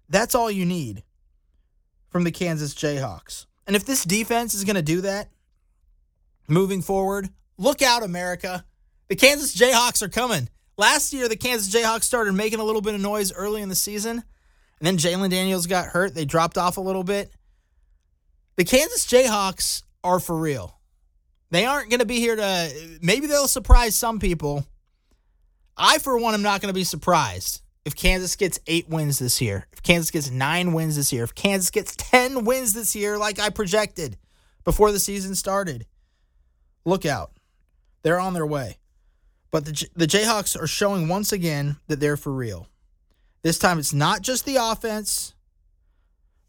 that's 0.09 0.35
all 0.35 0.51
you 0.51 0.65
need 0.65 1.03
from 2.09 2.25
the 2.25 2.31
Kansas 2.31 2.75
Jayhawks. 2.75 3.47
And 3.67 3.75
if 3.75 3.85
this 3.85 4.05
defense 4.05 4.55
is 4.55 4.65
going 4.65 4.77
to 4.77 4.83
do 4.83 5.01
that 5.03 5.29
moving 6.49 6.83
forward, 6.83 7.31
look 7.59 7.83
out, 7.83 8.03
America. 8.03 8.65
The 9.09 9.17
Kansas 9.17 9.57
Jayhawks 9.57 10.03
are 10.03 10.09
coming. 10.09 10.49
Last 10.77 11.13
year, 11.13 11.29
the 11.29 11.37
Kansas 11.37 11.73
Jayhawks 11.73 12.05
started 12.05 12.33
making 12.33 12.61
a 12.61 12.65
little 12.65 12.81
bit 12.81 12.95
of 12.95 13.01
noise 13.01 13.33
early 13.33 13.63
in 13.63 13.69
the 13.69 13.75
season. 13.75 14.23
And 14.79 14.87
then 14.87 14.97
Jalon 14.97 15.31
Daniels 15.31 15.67
got 15.67 15.87
hurt. 15.87 16.15
They 16.15 16.25
dropped 16.25 16.59
off 16.59 16.77
a 16.77 16.81
little 16.81 17.05
bit. 17.05 17.31
The 18.57 18.65
Kansas 18.65 19.07
Jayhawks 19.07 19.83
are 20.03 20.21
for 20.21 20.37
real. 20.37 20.79
They 21.55 21.67
aren't 21.67 21.89
going 21.89 22.01
to 22.01 22.05
be 22.05 22.19
here 22.19 22.35
to, 22.35 22.99
maybe 23.01 23.29
they'll 23.29 23.47
surprise 23.47 23.95
some 23.95 24.19
people. 24.19 24.67
I, 25.77 25.99
for 25.99 26.19
one, 26.19 26.35
am 26.35 26.43
not 26.43 26.61
going 26.61 26.71
to 26.71 26.75
be 26.75 26.83
surprised 26.83 27.63
if 27.85 27.95
Kansas 27.95 28.35
gets 28.35 28.59
eight 28.67 28.89
wins 28.89 29.21
this 29.21 29.41
year, 29.41 29.69
if 29.73 29.81
Kansas 29.81 30.11
gets 30.11 30.33
nine 30.33 30.73
wins 30.73 30.97
this 30.97 31.13
year, 31.13 31.23
if 31.23 31.33
Kansas 31.33 31.71
gets 31.71 31.95
10 31.95 32.45
wins 32.45 32.73
this 32.73 32.97
year, 32.97 33.19
like 33.19 33.39
I 33.39 33.51
projected 33.51 34.17
before 34.65 34.91
the 34.91 34.99
season 34.99 35.37
started. 35.37 35.87
Look 36.85 37.07
out. 37.07 37.31
They're 38.03 38.19
on 38.19 38.35
their 38.35 38.47
way. 38.47 38.79
But 39.53 39.65
the, 39.65 39.89
the 39.95 40.09
Jayhawks 40.09 40.61
are 40.61 40.67
showing 40.67 41.07
once 41.07 41.31
again 41.33 41.77
that 41.87 42.01
they're 42.01 42.17
for 42.17 42.33
real. 42.33 42.67
This 43.43 43.61
time 43.61 43.79
it's 43.79 43.95
not 43.95 44.23
just 44.23 44.45
the 44.45 44.57
offense, 44.57 45.35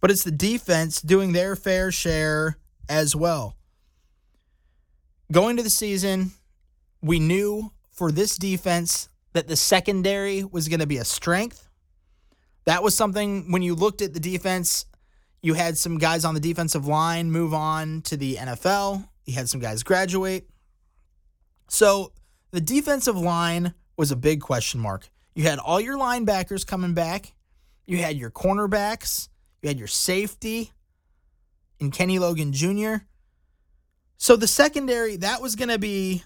but 0.02 0.10
it's 0.10 0.24
the 0.24 0.32
defense 0.32 1.00
doing 1.00 1.34
their 1.34 1.56
fair 1.56 1.92
share 1.92 2.58
as 2.90 3.16
well. 3.16 3.56
Going 5.32 5.58
to 5.58 5.64
the 5.64 5.70
season, 5.70 6.32
we 7.02 7.20
knew 7.20 7.72
for 7.92 8.12
this 8.12 8.38
defense 8.38 9.10
that 9.34 9.48
the 9.48 9.56
secondary 9.56 10.44
was 10.44 10.68
going 10.68 10.80
to 10.80 10.88
be 10.88 10.98
a 10.98 11.06
strength. 11.06 11.68
That 12.66 12.84
was 12.84 12.96
something 12.96 13.52
when 13.52 13.62
you 13.62 13.76
looked 13.76 14.02
at 14.02 14.14
the 14.14 14.20
defense, 14.20 14.86
you 15.42 15.54
had 15.54 15.78
some 15.78 15.98
guys 15.98 16.26
on 16.26 16.34
the 16.34 16.40
defensive 16.40 16.88
line 16.88 17.32
move 17.32 17.54
on 17.54 18.02
to 18.04 18.18
the 18.18 18.36
NFL. 18.36 19.08
You 19.26 19.34
had 19.34 19.50
some 19.50 19.60
guys 19.60 19.84
graduate. 19.84 20.50
So 21.68 22.12
the 22.52 22.62
defensive 22.62 23.18
line 23.18 23.74
was 23.98 24.12
a 24.12 24.16
big 24.16 24.42
question 24.42 24.80
mark. 24.80 25.10
You 25.34 25.44
had 25.44 25.60
all 25.60 25.80
your 25.80 25.98
linebackers 25.98 26.66
coming 26.66 26.94
back. 26.94 27.34
You 27.86 27.98
had 27.98 28.18
your 28.18 28.32
cornerbacks. 28.32 29.30
You 29.62 29.70
had 29.70 29.80
your 29.80 29.88
safety 29.88 30.72
and 31.80 31.92
Kenny 31.92 32.20
Logan 32.20 32.54
Jr. 32.54 33.04
So 34.18 34.36
the 34.36 34.48
secondary, 34.48 35.18
that 35.18 35.42
was 35.42 35.56
going 35.56 35.70
to 35.70 35.80
be 35.80 36.24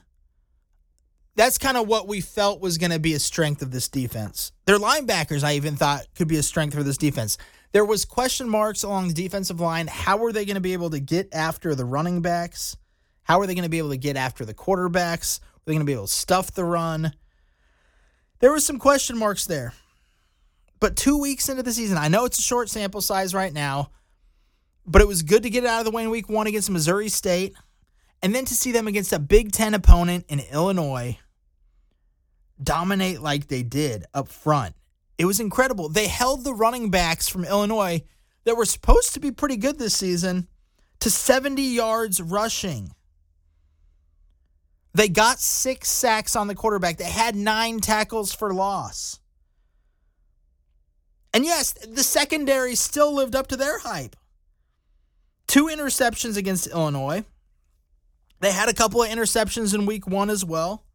that's 1.39 1.57
kind 1.57 1.77
of 1.77 1.87
what 1.87 2.05
we 2.05 2.19
felt 2.19 2.59
was 2.59 2.77
going 2.77 2.91
to 2.91 2.99
be 2.99 3.13
a 3.13 3.19
strength 3.19 3.61
of 3.61 3.71
this 3.71 3.87
defense. 3.87 4.51
Their 4.65 4.77
linebackers, 4.77 5.41
I 5.41 5.53
even 5.53 5.77
thought, 5.77 6.05
could 6.13 6.27
be 6.27 6.35
a 6.35 6.43
strength 6.43 6.73
for 6.75 6.83
this 6.83 6.97
defense. 6.97 7.37
There 7.71 7.85
was 7.85 8.03
question 8.03 8.49
marks 8.49 8.83
along 8.83 9.07
the 9.07 9.13
defensive 9.13 9.61
line. 9.61 9.87
How 9.87 10.21
are 10.25 10.33
they 10.33 10.43
going 10.43 10.55
to 10.55 10.61
be 10.61 10.73
able 10.73 10.89
to 10.89 10.99
get 10.99 11.33
after 11.33 11.75
the 11.75 11.85
running 11.85 12.21
backs? 12.21 12.75
How 13.23 13.39
are 13.39 13.47
they 13.47 13.53
going 13.53 13.63
to 13.63 13.69
be 13.69 13.77
able 13.77 13.91
to 13.91 13.97
get 13.97 14.17
after 14.17 14.43
the 14.43 14.53
quarterbacks? 14.53 15.39
Are 15.39 15.61
they 15.65 15.73
going 15.73 15.79
to 15.79 15.85
be 15.85 15.93
able 15.93 16.07
to 16.07 16.11
stuff 16.11 16.51
the 16.51 16.65
run? 16.65 17.13
There 18.39 18.51
was 18.51 18.65
some 18.65 18.77
question 18.77 19.17
marks 19.17 19.45
there. 19.45 19.73
But 20.81 20.97
two 20.97 21.19
weeks 21.19 21.47
into 21.47 21.63
the 21.63 21.71
season, 21.71 21.97
I 21.97 22.09
know 22.09 22.25
it's 22.25 22.39
a 22.39 22.41
short 22.41 22.69
sample 22.69 23.01
size 23.01 23.33
right 23.33 23.53
now, 23.53 23.91
but 24.85 25.01
it 25.01 25.07
was 25.07 25.23
good 25.23 25.43
to 25.43 25.49
get 25.49 25.63
it 25.63 25.67
out 25.69 25.79
of 25.79 25.85
the 25.85 25.91
way 25.91 26.03
in 26.03 26.09
week 26.09 26.27
one 26.27 26.47
against 26.47 26.69
Missouri 26.69 27.07
State. 27.07 27.53
And 28.21 28.35
then 28.35 28.45
to 28.45 28.53
see 28.53 28.71
them 28.71 28.87
against 28.87 29.13
a 29.13 29.19
Big 29.19 29.51
Ten 29.51 29.73
opponent 29.73 30.25
in 30.27 30.41
Illinois 30.51 31.17
dominate 32.61 33.21
like 33.21 33.47
they 33.47 33.63
did 33.63 34.05
up 34.13 34.27
front. 34.27 34.75
It 35.17 35.25
was 35.25 35.39
incredible. 35.39 35.89
They 35.89 36.07
held 36.07 36.43
the 36.43 36.53
running 36.53 36.89
backs 36.89 37.27
from 37.27 37.45
Illinois 37.45 38.03
that 38.45 38.57
were 38.57 38.65
supposed 38.65 39.13
to 39.13 39.19
be 39.19 39.31
pretty 39.31 39.57
good 39.57 39.77
this 39.77 39.95
season 39.95 40.47
to 40.99 41.09
70 41.09 41.61
yards 41.61 42.21
rushing. 42.21 42.91
They 44.93 45.07
got 45.07 45.39
six 45.39 45.89
sacks 45.89 46.35
on 46.35 46.47
the 46.47 46.55
quarterback. 46.55 46.97
They 46.97 47.03
had 47.05 47.35
nine 47.35 47.79
tackles 47.79 48.33
for 48.33 48.53
loss. 48.53 49.19
And 51.33 51.45
yes, 51.45 51.73
the 51.73 52.03
secondary 52.03 52.75
still 52.75 53.13
lived 53.13 53.35
up 53.35 53.47
to 53.47 53.57
their 53.57 53.79
hype. 53.79 54.15
Two 55.47 55.65
interceptions 55.65 56.37
against 56.37 56.67
Illinois. 56.67 57.23
They 58.39 58.51
had 58.51 58.69
a 58.69 58.73
couple 58.73 59.03
of 59.03 59.09
interceptions 59.09 59.73
in 59.73 59.85
week 59.85 60.07
one 60.07 60.29
as 60.29 60.45
well. 60.45 60.85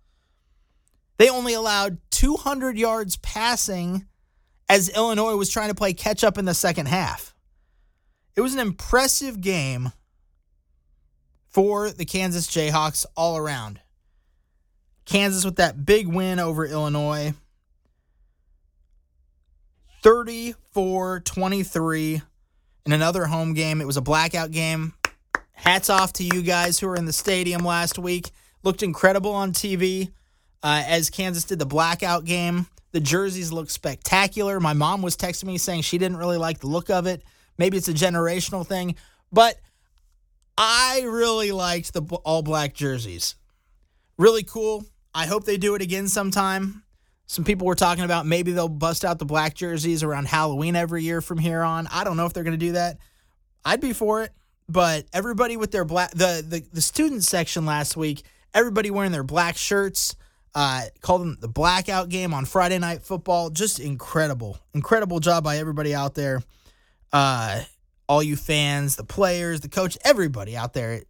They 1.18 1.28
only 1.28 1.54
allowed 1.54 1.98
200 2.10 2.76
yards 2.76 3.16
passing 3.16 4.06
as 4.68 4.88
Illinois 4.88 5.36
was 5.36 5.50
trying 5.50 5.68
to 5.68 5.74
play 5.74 5.92
catch 5.92 6.24
up 6.24 6.38
in 6.38 6.44
the 6.44 6.54
second 6.54 6.86
half. 6.86 7.34
It 8.34 8.40
was 8.40 8.54
an 8.54 8.60
impressive 8.60 9.40
game 9.40 9.92
for 11.48 11.90
the 11.90 12.04
Kansas 12.04 12.48
Jayhawks 12.48 13.06
all 13.16 13.36
around. 13.36 13.80
Kansas 15.04 15.44
with 15.44 15.56
that 15.56 15.84
big 15.84 16.08
win 16.08 16.38
over 16.38 16.66
Illinois. 16.66 17.34
34 20.02 21.20
23 21.20 22.22
in 22.86 22.92
another 22.92 23.26
home 23.26 23.54
game. 23.54 23.80
It 23.80 23.86
was 23.86 23.96
a 23.96 24.02
blackout 24.02 24.50
game. 24.50 24.94
Hats 25.54 25.88
off 25.88 26.12
to 26.14 26.24
you 26.24 26.42
guys 26.42 26.78
who 26.78 26.88
were 26.88 26.96
in 26.96 27.06
the 27.06 27.12
stadium 27.12 27.64
last 27.64 27.98
week. 27.98 28.30
Looked 28.62 28.82
incredible 28.82 29.32
on 29.32 29.52
TV 29.52 30.12
uh, 30.62 30.82
as 30.86 31.10
Kansas 31.10 31.44
did 31.44 31.58
the 31.58 31.66
blackout 31.66 32.24
game. 32.24 32.66
The 32.92 33.00
jerseys 33.00 33.50
looked 33.50 33.70
spectacular. 33.72 34.60
My 34.60 34.72
mom 34.72 35.02
was 35.02 35.16
texting 35.16 35.44
me 35.44 35.58
saying 35.58 35.82
she 35.82 35.98
didn't 35.98 36.18
really 36.18 36.36
like 36.36 36.60
the 36.60 36.66
look 36.66 36.90
of 36.90 37.06
it. 37.06 37.22
Maybe 37.58 37.76
it's 37.76 37.88
a 37.88 37.94
generational 37.94 38.66
thing, 38.66 38.96
but 39.32 39.56
I 40.56 41.02
really 41.04 41.52
liked 41.52 41.92
the 41.92 42.02
all 42.24 42.42
black 42.42 42.74
jerseys. 42.74 43.36
Really 44.16 44.42
cool. 44.44 44.84
I 45.14 45.26
hope 45.26 45.44
they 45.44 45.56
do 45.56 45.74
it 45.74 45.82
again 45.82 46.08
sometime. 46.08 46.84
Some 47.26 47.44
people 47.44 47.66
were 47.66 47.74
talking 47.74 48.04
about 48.04 48.26
maybe 48.26 48.52
they'll 48.52 48.68
bust 48.68 49.04
out 49.04 49.18
the 49.18 49.24
black 49.24 49.54
jerseys 49.54 50.02
around 50.02 50.28
Halloween 50.28 50.76
every 50.76 51.02
year 51.02 51.20
from 51.20 51.38
here 51.38 51.62
on. 51.62 51.88
I 51.90 52.04
don't 52.04 52.16
know 52.16 52.26
if 52.26 52.32
they're 52.32 52.44
going 52.44 52.58
to 52.58 52.66
do 52.66 52.72
that. 52.72 52.98
I'd 53.64 53.80
be 53.80 53.92
for 53.92 54.22
it, 54.22 54.32
but 54.68 55.06
everybody 55.12 55.56
with 55.56 55.70
their 55.70 55.84
black 55.84 56.10
the 56.10 56.44
the, 56.46 56.64
the 56.72 56.80
student 56.80 57.24
section 57.24 57.66
last 57.66 57.96
week, 57.96 58.22
everybody 58.52 58.90
wearing 58.90 59.12
their 59.12 59.22
black 59.22 59.56
shirts, 59.56 60.16
uh, 60.54 60.82
called 61.00 61.22
them 61.22 61.38
the 61.40 61.48
blackout 61.48 62.08
game 62.08 62.32
on 62.32 62.44
Friday 62.44 62.78
Night 62.78 63.02
Football. 63.02 63.50
Just 63.50 63.80
incredible, 63.80 64.58
incredible 64.72 65.20
job 65.20 65.44
by 65.44 65.58
everybody 65.58 65.94
out 65.94 66.14
there. 66.14 66.42
Uh, 67.12 67.62
all 68.08 68.22
you 68.22 68.36
fans, 68.36 68.96
the 68.96 69.04
players, 69.04 69.60
the 69.60 69.68
coach, 69.68 69.96
everybody 70.04 70.56
out 70.56 70.72
there. 70.72 71.02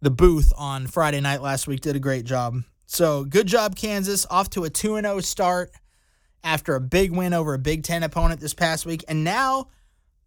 The 0.00 0.10
booth 0.10 0.52
on 0.56 0.86
Friday 0.86 1.20
night 1.20 1.40
last 1.40 1.66
week 1.66 1.80
did 1.80 1.96
a 1.96 2.00
great 2.00 2.24
job. 2.24 2.56
So 2.86 3.24
good 3.24 3.46
job, 3.46 3.74
Kansas. 3.74 4.26
Off 4.28 4.50
to 4.50 4.64
a 4.64 4.70
2 4.70 5.00
0 5.00 5.20
start 5.20 5.72
after 6.42 6.74
a 6.74 6.80
big 6.80 7.10
win 7.10 7.32
over 7.32 7.54
a 7.54 7.58
Big 7.58 7.82
Ten 7.82 8.02
opponent 8.02 8.40
this 8.40 8.54
past 8.54 8.84
week. 8.84 9.02
And 9.08 9.24
now 9.24 9.68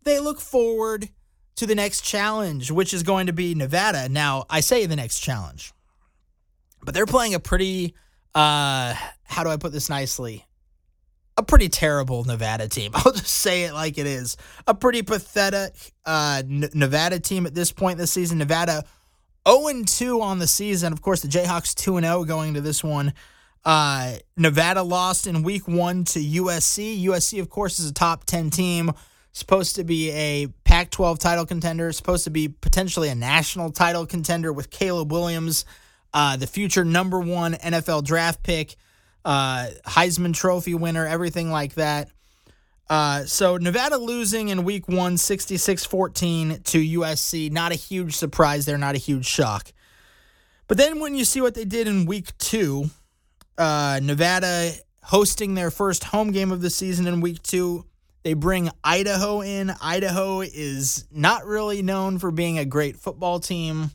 they 0.04 0.20
look 0.20 0.40
forward 0.40 1.10
to 1.58 1.66
the 1.66 1.76
next 1.76 2.02
challenge, 2.02 2.72
which 2.72 2.94
is 2.94 3.04
going 3.04 3.28
to 3.28 3.34
be 3.34 3.54
Nevada. 3.54 4.10
Now, 4.10 4.46
I 4.50 4.62
say 4.62 4.86
the 4.86 4.96
next 4.96 5.20
challenge, 5.20 5.74
but 6.84 6.94
they're 6.94 7.06
playing 7.06 7.36
a 7.36 7.40
pretty 7.40 7.94
uh, 8.38 8.94
how 9.24 9.44
do 9.44 9.50
I 9.50 9.58
put 9.58 9.72
this 9.72 9.90
nicely? 9.90 10.46
A 11.38 11.44
pretty 11.44 11.70
terrible 11.70 12.24
Nevada 12.24 12.68
team. 12.68 12.92
I'll 12.96 13.12
just 13.12 13.28
say 13.28 13.64
it 13.64 13.74
like 13.74 13.98
it 13.98 14.06
is. 14.06 14.38
A 14.68 14.76
pretty 14.76 15.02
pathetic 15.02 15.74
uh, 16.06 16.44
N- 16.46 16.70
Nevada 16.74 17.20
team 17.20 17.46
at 17.46 17.56
this 17.56 17.72
point 17.72 17.98
this 17.98 18.12
season. 18.12 18.38
Nevada 18.38 18.84
0 19.48 19.84
2 19.86 20.22
on 20.22 20.38
the 20.40 20.48
season. 20.48 20.94
Of 20.94 21.02
course, 21.02 21.22
the 21.22 21.28
Jayhawks 21.28 21.74
2 21.76 22.00
0 22.00 22.24
going 22.26 22.54
to 22.54 22.62
this 22.62 22.84
one. 22.84 23.14
Uh, 23.66 24.14
Nevada 24.38 24.84
lost 24.84 25.26
in 25.26 25.42
week 25.42 25.68
one 25.68 26.04
to 26.06 26.20
USC. 26.20 27.04
USC, 27.06 27.42
of 27.42 27.50
course, 27.50 27.80
is 27.80 27.90
a 27.90 27.94
top 27.94 28.24
10 28.26 28.52
team, 28.52 28.92
supposed 29.38 29.75
to 29.75 29.84
be 29.84 30.12
a 30.12 30.48
Pac 30.63 30.89
12 30.91 31.20
title 31.20 31.46
contender, 31.46 31.91
supposed 31.91 32.24
to 32.25 32.29
be 32.29 32.48
potentially 32.48 33.10
a 33.10 33.15
national 33.15 33.72
title 33.72 34.06
contender 34.06 34.51
with 34.51 34.70
Caleb 34.70 35.12
Williams 35.12 35.65
uh, 36.13 36.38
the 36.38 36.48
future 36.48 36.84
number 36.84 37.20
one 37.20 37.53
NFL 37.53 38.03
draft 38.03 38.41
pick, 38.44 38.75
uh, 39.25 39.67
Heisman 39.86 40.34
Trophy 40.34 40.74
winner, 40.74 41.06
everything 41.06 41.51
like 41.51 41.75
that. 41.75 42.10
Uh, 42.89 43.25
so 43.25 43.58
Nevada 43.58 43.98
losing 43.98 44.50
in 44.50 44.63
week 44.63 44.88
one, 44.88 45.17
66 45.17 45.86
14 45.86 46.62
to 46.63 47.00
USC. 47.00 47.51
Not 47.51 47.72
a 47.72 47.75
huge 47.75 48.15
surprise 48.15 48.65
there, 48.65 48.77
not 48.77 48.96
a 48.96 48.98
huge 48.98 49.25
shock. 49.25 49.72
But 50.67 50.77
then 50.77 51.00
when 51.00 51.13
you 51.13 51.25
see 51.25 51.41
what 51.41 51.53
they 51.53 51.65
did 51.65 51.88
in 51.88 52.06
week 52.06 52.36
two, 52.38 52.89
uh, 53.58 54.00
Nevada 54.01 54.72
hosting 55.03 55.53
their 55.53 55.72
first 55.72 56.06
home 56.06 56.32
game 56.32 56.51
of 56.51 56.62
the 56.62 56.70
season 56.70 57.08
in 57.08 57.22
week 57.22 57.44
two, 57.44 57.86
they 58.28 58.34
bring 58.34 58.70
Idaho 58.84 59.40
in. 59.40 59.72
Idaho 59.82 60.42
is 60.42 61.06
not 61.10 61.46
really 61.46 61.82
known 61.82 62.20
for 62.20 62.30
being 62.30 62.60
a 62.60 62.66
great 62.66 62.98
football 62.98 63.40
team. 63.40 63.92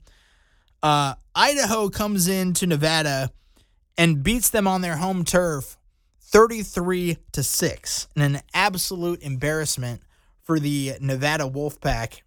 Uh, 0.82 1.16
Idaho 1.34 1.90
comes 1.90 2.28
into 2.28 2.66
Nevada 2.66 3.30
and 3.98 4.22
beats 4.22 4.48
them 4.48 4.66
on 4.66 4.80
their 4.80 4.96
home 4.96 5.26
turf 5.26 5.76
33 6.22 7.18
to 7.32 7.42
6 7.42 8.08
in 8.16 8.22
an 8.22 8.40
absolute 8.54 9.20
embarrassment 9.20 10.00
for 10.44 10.58
the 10.58 10.94
Nevada 10.98 11.44
Wolfpack 11.44 12.22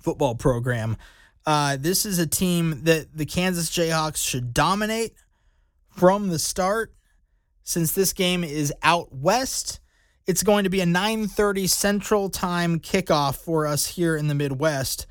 football 0.00 0.34
program. 0.34 0.98
Uh, 1.46 1.78
this 1.80 2.04
is 2.04 2.18
a 2.18 2.26
team 2.26 2.84
that 2.84 3.16
the 3.16 3.24
Kansas 3.24 3.70
Jayhawks 3.70 4.18
should 4.18 4.52
dominate 4.52 5.14
from 5.96 6.28
the 6.28 6.38
start. 6.38 6.92
Since 7.62 7.92
this 7.92 8.12
game 8.12 8.44
is 8.44 8.70
out 8.82 9.14
west, 9.14 9.79
It's 10.30 10.44
going 10.44 10.62
to 10.62 10.70
be 10.70 10.80
a 10.80 10.86
9:30 10.86 11.68
Central 11.68 12.30
Time 12.30 12.78
kickoff 12.78 13.34
for 13.34 13.66
us 13.66 13.84
here 13.84 14.16
in 14.16 14.28
the 14.28 14.34
Midwest. 14.36 15.08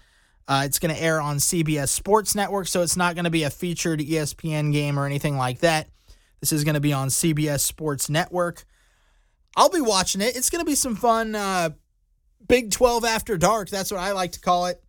Uh, 0.47 0.61
it's 0.63 0.79
going 0.79 0.95
to 0.95 1.01
air 1.01 1.19
on 1.19 1.39
CBS 1.39 1.89
Sports 1.89 2.35
Network, 2.35 2.67
so 2.67 2.83
it's 2.83 2.95
not 2.95 3.15
going 3.15 3.25
to 3.25 3.29
be 3.29 3.43
a 3.43 3.49
featured 3.49 3.99
ESPN 3.99 4.71
game 4.71 4.97
or 4.97 5.05
anything 5.05 5.35
like 5.35 5.59
that. 5.59 5.89
This 6.39 6.53
is 6.53 6.63
going 6.63 6.75
to 6.75 6.79
be 6.79 6.93
on 6.93 7.09
CBS 7.09 7.59
Sports 7.59 8.09
Network. 8.09 8.63
I'll 9.57 9.69
be 9.69 9.81
watching 9.81 10.21
it. 10.21 10.37
It's 10.37 10.49
going 10.49 10.61
to 10.61 10.65
be 10.65 10.73
some 10.73 10.95
fun. 10.95 11.35
Uh, 11.35 11.71
Big 12.47 12.71
12 12.71 13.03
after 13.03 13.37
dark. 13.37 13.67
That's 13.67 13.91
what 13.91 13.99
I 13.99 14.13
like 14.13 14.31
to 14.31 14.39
call 14.39 14.67
it. 14.67 14.81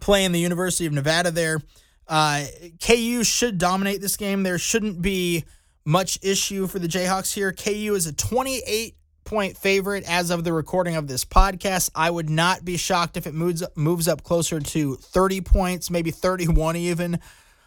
Playing 0.00 0.32
the 0.32 0.40
University 0.40 0.86
of 0.86 0.92
Nevada 0.92 1.30
there. 1.30 1.62
Uh, 2.08 2.44
KU 2.84 3.22
should 3.22 3.58
dominate 3.58 4.00
this 4.00 4.16
game. 4.16 4.42
There 4.42 4.58
shouldn't 4.58 5.00
be 5.00 5.44
much 5.84 6.18
issue 6.22 6.66
for 6.66 6.80
the 6.80 6.88
Jayhawks 6.88 7.32
here. 7.32 7.52
KU 7.52 7.94
is 7.94 8.08
a 8.08 8.12
28 8.12 8.96
point 9.28 9.58
favorite 9.58 10.04
as 10.08 10.30
of 10.30 10.42
the 10.42 10.54
recording 10.54 10.96
of 10.96 11.06
this 11.06 11.22
podcast. 11.22 11.90
I 11.94 12.10
would 12.10 12.30
not 12.30 12.64
be 12.64 12.78
shocked 12.78 13.18
if 13.18 13.26
it 13.26 13.34
moves 13.34 13.62
moves 13.76 14.08
up 14.08 14.22
closer 14.22 14.58
to 14.58 14.96
30 14.96 15.42
points, 15.42 15.90
maybe 15.90 16.10
31 16.10 16.76
even 16.76 17.20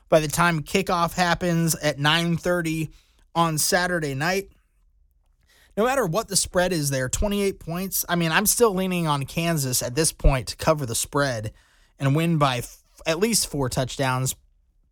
by 0.10 0.20
the 0.22 0.27
time 0.27 0.63
kickoff 0.63 1.13
happens 1.13 1.75
at 1.75 2.00
9:30 2.00 2.89
on 3.36 3.60
Saturday 3.60 4.15
night. 4.15 4.50
No 5.77 5.86
matter 5.86 6.03
what 6.03 6.30
the 6.30 6.36
spread 6.36 6.74
is 6.74 6.89
there, 6.89 7.08
28 7.08 7.60
points. 7.60 8.06
I 8.10 8.15
mean, 8.15 8.32
I'm 8.32 8.48
still 8.48 8.74
leaning 8.74 9.06
on 9.06 9.27
Kansas 9.27 9.84
at 9.84 9.94
this 9.94 10.12
point 10.12 10.48
to 10.48 10.56
cover 10.56 10.88
the 10.88 10.96
spread 10.96 11.53
and 12.00 12.15
win 12.15 12.39
by 12.39 12.58
f- 12.58 12.82
at 13.06 13.20
least 13.20 13.48
4 13.48 13.70
touchdowns, 13.70 14.36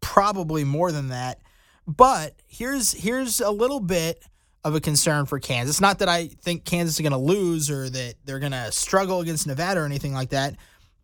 probably 0.02 0.64
more 0.64 0.92
than 0.92 1.08
that. 1.08 1.42
But 1.88 2.36
here's 2.46 2.94
here's 2.94 3.42
a 3.42 3.50
little 3.50 3.80
bit 3.80 4.24
of 4.64 4.76
a 4.76 4.82
concern 4.82 5.26
for 5.26 5.40
Kansas. 5.40 5.80
Not 5.80 6.00
that 6.00 6.10
I 6.10 6.28
think 6.28 6.66
Kansas 6.66 6.96
is 6.96 7.02
going 7.02 7.12
to 7.12 7.18
lose 7.18 7.70
or 7.70 7.90
that 7.90 8.16
they're 8.26 8.40
going 8.40 8.52
to 8.52 8.72
struggle 8.72 9.22
against 9.22 9.48
Nevada 9.48 9.82
or 9.82 9.86
anything 9.86 10.14
like 10.14 10.30
that, 10.30 10.56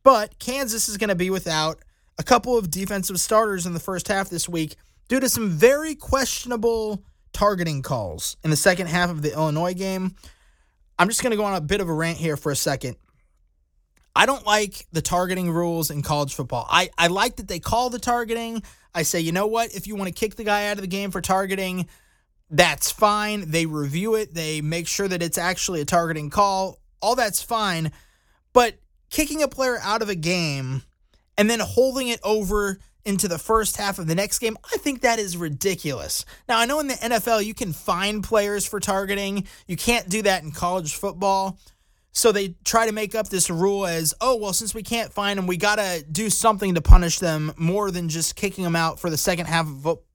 but 0.03 0.37
Kansas 0.39 0.89
is 0.89 0.97
going 0.97 1.09
to 1.09 1.15
be 1.15 1.29
without 1.29 1.79
a 2.17 2.23
couple 2.23 2.57
of 2.57 2.69
defensive 2.69 3.19
starters 3.19 3.65
in 3.65 3.73
the 3.73 3.79
first 3.79 4.07
half 4.07 4.29
this 4.29 4.47
week 4.47 4.75
due 5.07 5.19
to 5.19 5.29
some 5.29 5.49
very 5.49 5.95
questionable 5.95 7.03
targeting 7.33 7.81
calls 7.81 8.37
in 8.43 8.49
the 8.49 8.55
second 8.55 8.87
half 8.87 9.09
of 9.09 9.21
the 9.21 9.33
Illinois 9.33 9.73
game. 9.73 10.15
I'm 10.97 11.09
just 11.09 11.21
going 11.21 11.31
to 11.31 11.37
go 11.37 11.43
on 11.43 11.55
a 11.55 11.61
bit 11.61 11.81
of 11.81 11.89
a 11.89 11.93
rant 11.93 12.17
here 12.17 12.37
for 12.37 12.51
a 12.51 12.55
second. 12.55 12.95
I 14.15 14.25
don't 14.25 14.45
like 14.45 14.87
the 14.93 15.01
targeting 15.01 15.51
rules 15.51 15.91
in 15.91 16.01
college 16.01 16.33
football. 16.33 16.65
I, 16.69 16.89
I 16.97 17.07
like 17.07 17.35
that 17.35 17.49
they 17.49 17.59
call 17.59 17.89
the 17.89 17.99
targeting. 17.99 18.63
I 18.93 19.03
say, 19.03 19.19
you 19.19 19.33
know 19.33 19.47
what? 19.47 19.75
If 19.75 19.87
you 19.87 19.95
want 19.97 20.07
to 20.07 20.13
kick 20.13 20.35
the 20.35 20.45
guy 20.45 20.67
out 20.67 20.77
of 20.77 20.81
the 20.81 20.87
game 20.87 21.11
for 21.11 21.19
targeting, 21.19 21.89
that's 22.57 22.91
fine. 22.91 23.51
They 23.51 23.65
review 23.65 24.15
it, 24.15 24.33
they 24.33 24.61
make 24.61 24.87
sure 24.87 25.07
that 25.07 25.21
it's 25.21 25.37
actually 25.37 25.81
a 25.81 25.85
targeting 25.85 26.29
call. 26.29 26.79
All 27.01 27.15
that's 27.15 27.41
fine. 27.41 27.91
But 28.53 28.75
kicking 29.09 29.43
a 29.43 29.47
player 29.47 29.77
out 29.81 30.01
of 30.01 30.09
a 30.09 30.15
game 30.15 30.83
and 31.37 31.49
then 31.49 31.59
holding 31.59 32.07
it 32.07 32.19
over 32.23 32.79
into 33.03 33.27
the 33.27 33.37
first 33.37 33.77
half 33.77 33.99
of 33.99 34.07
the 34.07 34.15
next 34.15 34.39
game, 34.39 34.57
I 34.73 34.77
think 34.77 35.01
that 35.01 35.19
is 35.19 35.37
ridiculous. 35.37 36.25
Now, 36.49 36.57
I 36.57 36.65
know 36.65 36.79
in 36.79 36.87
the 36.87 36.95
NFL 36.95 37.45
you 37.45 37.53
can 37.53 37.73
fine 37.73 38.21
players 38.21 38.65
for 38.65 38.79
targeting, 38.79 39.47
you 39.67 39.75
can't 39.75 40.09
do 40.09 40.21
that 40.23 40.43
in 40.43 40.51
college 40.51 40.95
football. 40.95 41.59
So 42.13 42.31
they 42.31 42.55
try 42.63 42.85
to 42.85 42.93
make 42.93 43.13
up 43.13 43.27
this 43.27 43.49
rule 43.49 43.85
as, 43.85 44.13
oh, 44.21 44.37
well, 44.37 44.53
since 44.53 44.73
we 44.73 44.83
can't 44.83 45.11
find 45.11 45.37
them, 45.37 45.47
we 45.47 45.57
got 45.57 45.75
to 45.75 46.03
do 46.09 46.29
something 46.29 46.75
to 46.75 46.81
punish 46.81 47.19
them 47.19 47.53
more 47.57 47.91
than 47.91 48.07
just 48.07 48.37
kicking 48.37 48.63
them 48.63 48.75
out 48.75 49.01
for 49.01 49.09
the 49.09 49.17
second 49.17 49.47
half 49.47 49.67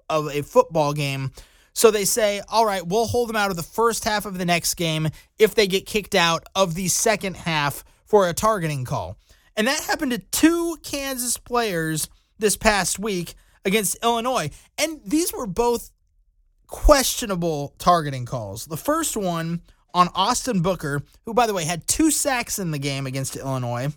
of 0.09 0.29
a 0.29 0.41
football 0.41 0.95
game. 0.95 1.31
So 1.73 1.91
they 1.91 2.05
say, 2.05 2.43
all 2.49 2.67
right, 2.67 2.87
we'll 2.87 3.07
hold 3.07 3.29
them 3.29 3.37
out 3.37 3.51
of 3.51 3.57
the 3.57 3.63
first 3.63 4.05
half 4.05 4.27
of 4.27 4.39
the 4.39 4.45
next 4.45 4.75
game 4.75 5.09
if 5.39 5.55
they 5.55 5.67
get 5.67 5.87
kicked 5.87 6.15
out 6.15 6.45
of 6.55 6.75
the 6.75 6.89
second 6.89 7.37
half 7.37 7.85
for 8.05 8.29
a 8.29 8.35
targeting 8.35 8.85
call. 8.85 9.17
And 9.57 9.67
that 9.67 9.83
happened 9.85 10.13
to 10.13 10.19
two 10.19 10.77
Kansas 10.83 11.37
players 11.37 12.09
this 12.39 12.57
past 12.57 12.99
week 12.99 13.35
against 13.65 14.03
Illinois. 14.03 14.51
And 14.79 15.01
these 15.05 15.33
were 15.33 15.47
both 15.47 15.91
questionable 16.67 17.75
targeting 17.79 18.27
calls. 18.27 18.67
The 18.67 18.77
first 18.77 19.17
one 19.17 19.63
on 19.93 20.09
Austin 20.15 20.63
Booker, 20.63 21.03
who, 21.25 21.35
by 21.35 21.47
the 21.47 21.55
way, 21.55 21.65
had 21.65 21.87
two 21.87 22.11
sacks 22.11 22.59
in 22.59 22.71
the 22.71 22.79
game 22.79 23.07
against 23.07 23.37
Illinois, 23.37 23.89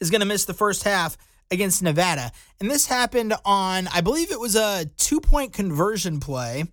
is 0.00 0.10
going 0.10 0.20
to 0.20 0.26
miss 0.26 0.44
the 0.44 0.54
first 0.54 0.84
half 0.84 1.16
against 1.50 1.82
Nevada. 1.82 2.32
And 2.60 2.70
this 2.70 2.86
happened 2.86 3.34
on, 3.44 3.88
I 3.88 4.00
believe 4.00 4.30
it 4.30 4.40
was 4.40 4.56
a 4.56 4.86
two 4.96 5.20
point 5.20 5.52
conversion 5.52 6.20
play. 6.20 6.64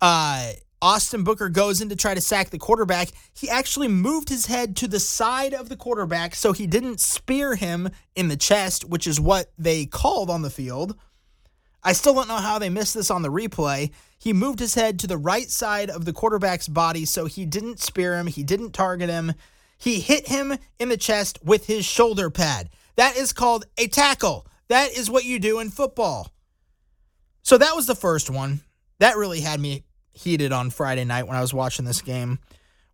Uh, 0.00 0.52
Austin 0.80 1.24
Booker 1.24 1.48
goes 1.48 1.80
in 1.80 1.88
to 1.88 1.96
try 1.96 2.14
to 2.14 2.20
sack 2.20 2.50
the 2.50 2.58
quarterback. 2.58 3.08
He 3.34 3.50
actually 3.50 3.88
moved 3.88 4.28
his 4.28 4.46
head 4.46 4.76
to 4.76 4.88
the 4.88 5.00
side 5.00 5.52
of 5.52 5.68
the 5.68 5.76
quarterback 5.76 6.36
so 6.36 6.52
he 6.52 6.66
didn't 6.66 7.00
spear 7.00 7.56
him 7.56 7.90
in 8.14 8.28
the 8.28 8.36
chest, 8.36 8.84
which 8.84 9.06
is 9.06 9.20
what 9.20 9.50
they 9.58 9.86
called 9.86 10.30
on 10.30 10.42
the 10.42 10.50
field. 10.50 10.96
I 11.82 11.92
still 11.92 12.14
don't 12.14 12.28
know 12.28 12.36
how 12.36 12.58
they 12.58 12.70
missed 12.70 12.94
this 12.94 13.10
on 13.10 13.22
the 13.22 13.30
replay. 13.30 13.90
He 14.18 14.32
moved 14.32 14.60
his 14.60 14.74
head 14.74 14.98
to 15.00 15.06
the 15.06 15.18
right 15.18 15.48
side 15.48 15.90
of 15.90 16.04
the 16.04 16.12
quarterback's 16.12 16.68
body 16.68 17.04
so 17.04 17.26
he 17.26 17.44
didn't 17.44 17.80
spear 17.80 18.16
him, 18.16 18.26
he 18.26 18.42
didn't 18.42 18.72
target 18.72 19.08
him. 19.08 19.34
He 19.78 20.00
hit 20.00 20.28
him 20.28 20.58
in 20.78 20.88
the 20.88 20.96
chest 20.96 21.38
with 21.44 21.66
his 21.66 21.84
shoulder 21.84 22.30
pad. 22.30 22.68
That 22.98 23.16
is 23.16 23.32
called 23.32 23.64
a 23.78 23.86
tackle. 23.86 24.44
That 24.66 24.90
is 24.90 25.08
what 25.08 25.24
you 25.24 25.38
do 25.38 25.60
in 25.60 25.70
football. 25.70 26.32
So 27.44 27.56
that 27.56 27.76
was 27.76 27.86
the 27.86 27.94
first 27.94 28.28
one. 28.28 28.60
That 28.98 29.16
really 29.16 29.40
had 29.40 29.60
me 29.60 29.84
heated 30.10 30.50
on 30.50 30.70
Friday 30.70 31.04
night 31.04 31.28
when 31.28 31.36
I 31.36 31.40
was 31.40 31.54
watching 31.54 31.84
this 31.84 32.02
game. 32.02 32.40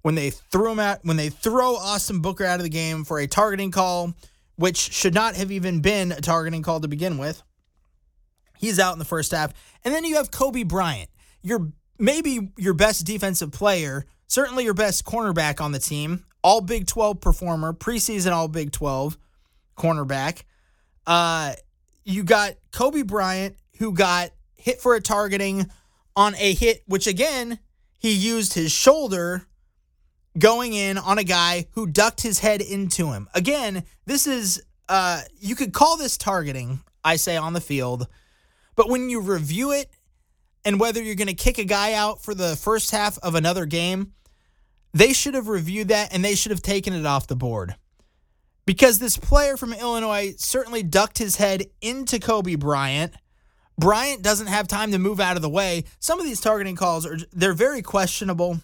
When 0.02 0.14
they 0.14 0.28
threw 0.28 0.72
him 0.72 0.78
out, 0.78 0.98
when 1.04 1.16
they 1.16 1.30
throw 1.30 1.76
Austin 1.76 2.20
Booker 2.20 2.44
out 2.44 2.60
of 2.60 2.64
the 2.64 2.68
game 2.68 3.04
for 3.04 3.18
a 3.18 3.26
targeting 3.26 3.70
call, 3.70 4.12
which 4.56 4.76
should 4.76 5.14
not 5.14 5.36
have 5.36 5.50
even 5.50 5.80
been 5.80 6.12
a 6.12 6.20
targeting 6.20 6.62
call 6.62 6.80
to 6.80 6.88
begin 6.88 7.16
with. 7.16 7.42
He's 8.58 8.78
out 8.78 8.92
in 8.92 8.98
the 8.98 9.06
first 9.06 9.32
half. 9.32 9.54
And 9.84 9.94
then 9.94 10.04
you 10.04 10.16
have 10.16 10.30
Cobee 10.30 10.64
Bryant, 10.64 11.08
your 11.40 11.72
maybe 11.98 12.52
your 12.58 12.74
best 12.74 13.06
defensive 13.06 13.52
player, 13.52 14.04
certainly 14.26 14.64
your 14.64 14.74
best 14.74 15.06
cornerback 15.06 15.62
on 15.62 15.72
the 15.72 15.78
team, 15.78 16.26
all 16.42 16.60
Big 16.60 16.86
12 16.86 17.22
performer, 17.22 17.72
preseason 17.72 18.32
all 18.32 18.48
Big 18.48 18.70
12 18.70 19.16
cornerback. 19.76 20.42
Uh, 21.06 21.54
you 22.04 22.22
got 22.22 22.54
Cobee 22.72 23.02
Bryant, 23.02 23.56
who 23.78 23.92
got 23.92 24.30
hit 24.56 24.80
for 24.80 24.94
a 24.94 25.00
targeting 25.00 25.70
on 26.16 26.34
a 26.37 26.54
hit, 26.54 26.82
which 26.87 27.06
again, 27.06 27.58
he 27.98 28.12
used 28.12 28.54
his 28.54 28.70
shoulder 28.70 29.46
going 30.38 30.72
in 30.72 30.98
on 30.98 31.18
a 31.18 31.24
guy 31.24 31.66
who 31.72 31.87
ducked 31.87 32.22
his 32.22 32.40
head 32.40 32.60
into 32.60 33.12
him. 33.12 33.28
Again, 33.34 33.84
this 34.06 34.26
is, 34.26 34.62
uh, 34.88 35.22
you 35.38 35.54
could 35.54 35.72
call 35.72 35.96
this 35.96 36.16
targeting, 36.16 36.80
I 37.04 37.16
say, 37.16 37.37
on 37.37 37.52
the 37.52 37.60
field, 37.60 38.06
but 38.76 38.88
when 38.88 39.08
you 39.08 39.20
review 39.20 39.72
it 39.72 39.88
and 40.64 40.80
whether 40.80 41.02
you're 41.02 41.14
going 41.14 41.28
to 41.28 41.34
kick 41.34 41.58
a 41.58 41.64
guy 41.64 41.92
out 41.94 42.22
for 42.22 42.34
the 42.34 42.56
first 42.56 42.90
half 42.90 43.18
of 43.18 43.34
another 43.34 43.66
game, 43.66 44.12
they 44.92 45.12
should 45.12 45.34
have 45.34 45.48
reviewed 45.48 45.88
that 45.88 46.12
and 46.12 46.24
they 46.24 46.34
should 46.34 46.50
have 46.50 46.62
taken 46.62 46.92
it 46.92 47.06
off 47.06 47.26
the 47.26 47.37
board. 47.37 47.76
Because 48.66 48.98
this 48.98 49.16
player 49.16 49.57
from 49.57 49.74
Illinois 49.74 50.35
certainly 50.38 50.83
ducked 50.83 51.18
his 51.18 51.37
head 51.37 51.64
into 51.83 52.18
Cobee 52.18 52.57
Bryant 52.57 53.14
Bryant 53.79 54.22
doesn't 54.22 54.46
have 54.46 54.68
time 54.68 54.92
to 54.92 54.98
move 54.98 55.20
out 55.20 55.37
of 55.37 55.42
the 55.42 55.48
way. 55.48 55.85
Some 55.98 56.20
of 56.20 56.27
these 56.27 56.40
targeting 56.40 56.77
calls 56.77 57.07
are 57.07 57.16
they're 57.33 57.53
very 57.53 57.83
questionable. 57.83 58.61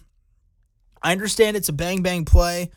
I 1.03 1.11
understand 1.11 1.57
it's 1.57 1.69
a 1.69 1.73
bang 1.73 2.01
bang 2.01 2.25
play, 2.25 2.71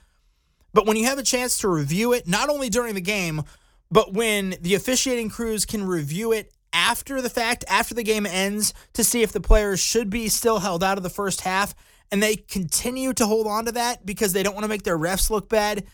but 0.72 0.86
when 0.86 0.96
you 0.96 1.04
have 1.06 1.18
a 1.18 1.22
chance 1.22 1.58
to 1.58 1.68
review 1.68 2.12
it, 2.12 2.26
not 2.26 2.48
only 2.48 2.68
during 2.68 2.94
the 2.94 3.00
game, 3.00 3.42
but 3.90 4.12
when 4.12 4.56
the 4.60 4.74
officiating 4.74 5.30
crews 5.30 5.64
can 5.64 5.86
review 5.86 6.32
it 6.32 6.50
after 6.72 7.22
the 7.22 7.30
fact, 7.30 7.64
after 7.68 7.94
the 7.94 8.02
game 8.02 8.26
ends, 8.26 8.74
to 8.94 9.04
see 9.04 9.22
if 9.22 9.30
the 9.30 9.40
players 9.40 9.78
should 9.78 10.10
be 10.10 10.28
still 10.28 10.58
held 10.58 10.82
out 10.82 10.96
of 10.96 11.04
the 11.04 11.10
first 11.10 11.42
half, 11.42 11.74
and 12.10 12.20
they 12.20 12.34
continue 12.34 13.12
to 13.12 13.26
hold 13.26 13.46
on 13.46 13.66
to 13.66 13.72
that 13.72 14.04
because 14.04 14.32
they 14.32 14.42
don't 14.42 14.54
want 14.54 14.64
to 14.64 14.68
make 14.68 14.82
their 14.82 14.98
refs 14.98 15.30
look 15.30 15.48
bad. 15.48 15.84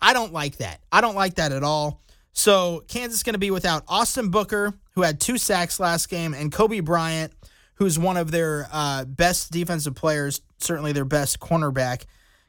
I 0.00 0.12
don't 0.12 0.32
like 0.32 0.58
that. 0.58 0.80
I 0.92 1.00
don't 1.00 1.14
like 1.14 1.34
that 1.34 1.52
at 1.52 1.62
all. 1.62 2.02
So 2.32 2.84
Kansas 2.88 3.22
going 3.22 3.34
to 3.34 3.38
be 3.38 3.50
without 3.50 3.84
Austin 3.88 4.30
Booker, 4.30 4.74
who 4.94 5.02
had 5.02 5.20
two 5.20 5.38
sacks 5.38 5.80
last 5.80 6.08
game, 6.08 6.34
and 6.34 6.52
Cobee 6.52 6.80
Bryant, 6.80 7.32
who's 7.74 7.98
one 7.98 8.16
of 8.16 8.30
their 8.30 8.68
uh, 8.72 9.04
best 9.06 9.50
defensive 9.50 9.94
players, 9.94 10.42
certainly 10.58 10.92
their 10.92 11.04
best 11.04 11.40
cornerback, 11.40 12.04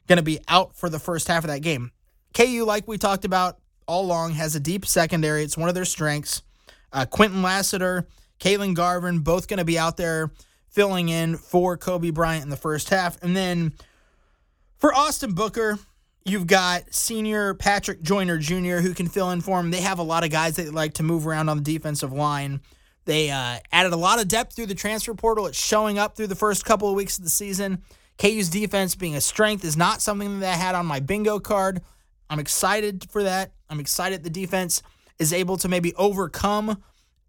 going 0.08 0.18
to 0.18 0.24
be 0.24 0.40
out 0.48 0.76
for 0.76 0.90
the 0.90 1.00
first 1.00 1.28
half 1.28 1.44
of 1.44 1.50
that 1.50 1.62
game. 1.62 1.92
KU, 2.34 2.64
like 2.66 2.88
we 2.88 2.98
talked 2.98 3.26
about 3.26 3.60
all 3.88 4.04
along, 4.04 4.34
has 4.34 4.56
a 4.56 4.60
deep 4.60 4.86
secondary. 4.86 5.44
It's 5.44 5.58
one 5.58 5.70
of 5.70 5.76
their 5.76 5.86
strengths. 5.86 6.42
Uh, 6.92 7.06
Kwinton 7.06 7.42
Lassiter, 7.42 8.08
Caitlin 8.40 8.76
Garvin, 8.76 9.20
both 9.20 9.48
going 9.48 9.60
to 9.60 9.66
be 9.66 9.80
out 9.80 9.98
there 9.98 10.32
filling 10.70 11.10
in 11.10 11.38
for 11.38 11.78
Cobee 11.78 12.12
Bryant 12.12 12.44
in 12.44 12.50
the 12.50 12.58
first 12.58 12.90
half. 12.90 13.22
And 13.24 13.36
then 13.36 13.74
for 14.78 14.94
Austin 14.94 15.34
Booker, 15.34 15.80
You've 16.28 16.48
got 16.48 16.94
senior 16.94 17.54
Patrick 17.54 18.02
Joyner 18.02 18.38
Jr., 18.38 18.80
who 18.80 18.94
can 18.94 19.08
fill 19.08 19.32
in 19.32 19.40
for 19.40 19.62
him. 19.62 19.72
They 19.72 19.80
have 19.80 19.98
a 19.98 20.04
lot 20.04 20.26
of 20.26 20.30
guys 20.30 20.58
that 20.58 20.74
like 20.74 20.96
to 20.96 21.04
move 21.04 21.26
around 21.26 21.48
on 21.48 21.56
the 21.58 21.64
defensive 21.64 22.12
line. 22.12 22.60
They 23.06 23.32
uh, 23.32 23.60
added 23.72 23.94
a 23.94 23.98
lot 23.98 24.20
of 24.20 24.28
depth 24.28 24.54
through 24.54 24.66
the 24.66 24.76
transfer 24.76 25.14
portal. 25.14 25.48
It's 25.48 25.58
showing 25.58 25.98
up 25.98 26.18
through 26.18 26.28
the 26.28 26.36
first 26.36 26.66
couple 26.66 26.90
of 26.90 26.96
weeks 26.96 27.18
of 27.18 27.24
the 27.24 27.30
season. 27.30 27.82
KU's 28.18 28.50
defense 28.50 28.94
being 28.94 29.16
a 29.16 29.22
strength 29.22 29.64
is 29.64 29.78
not 29.78 30.02
something 30.02 30.42
that 30.42 30.54
I 30.54 30.58
had 30.58 30.76
on 30.76 30.86
my 30.86 31.00
bingo 31.00 31.40
card. 31.40 31.82
I'm 32.30 32.40
excited 32.40 33.06
for 33.10 33.24
that. 33.24 33.54
I'm 33.70 33.80
excited 33.80 34.26
the 34.26 34.30
defense 34.30 34.82
is 35.20 35.32
able 35.32 35.56
to 35.58 35.70
maybe 35.70 35.96
overcome 35.96 36.84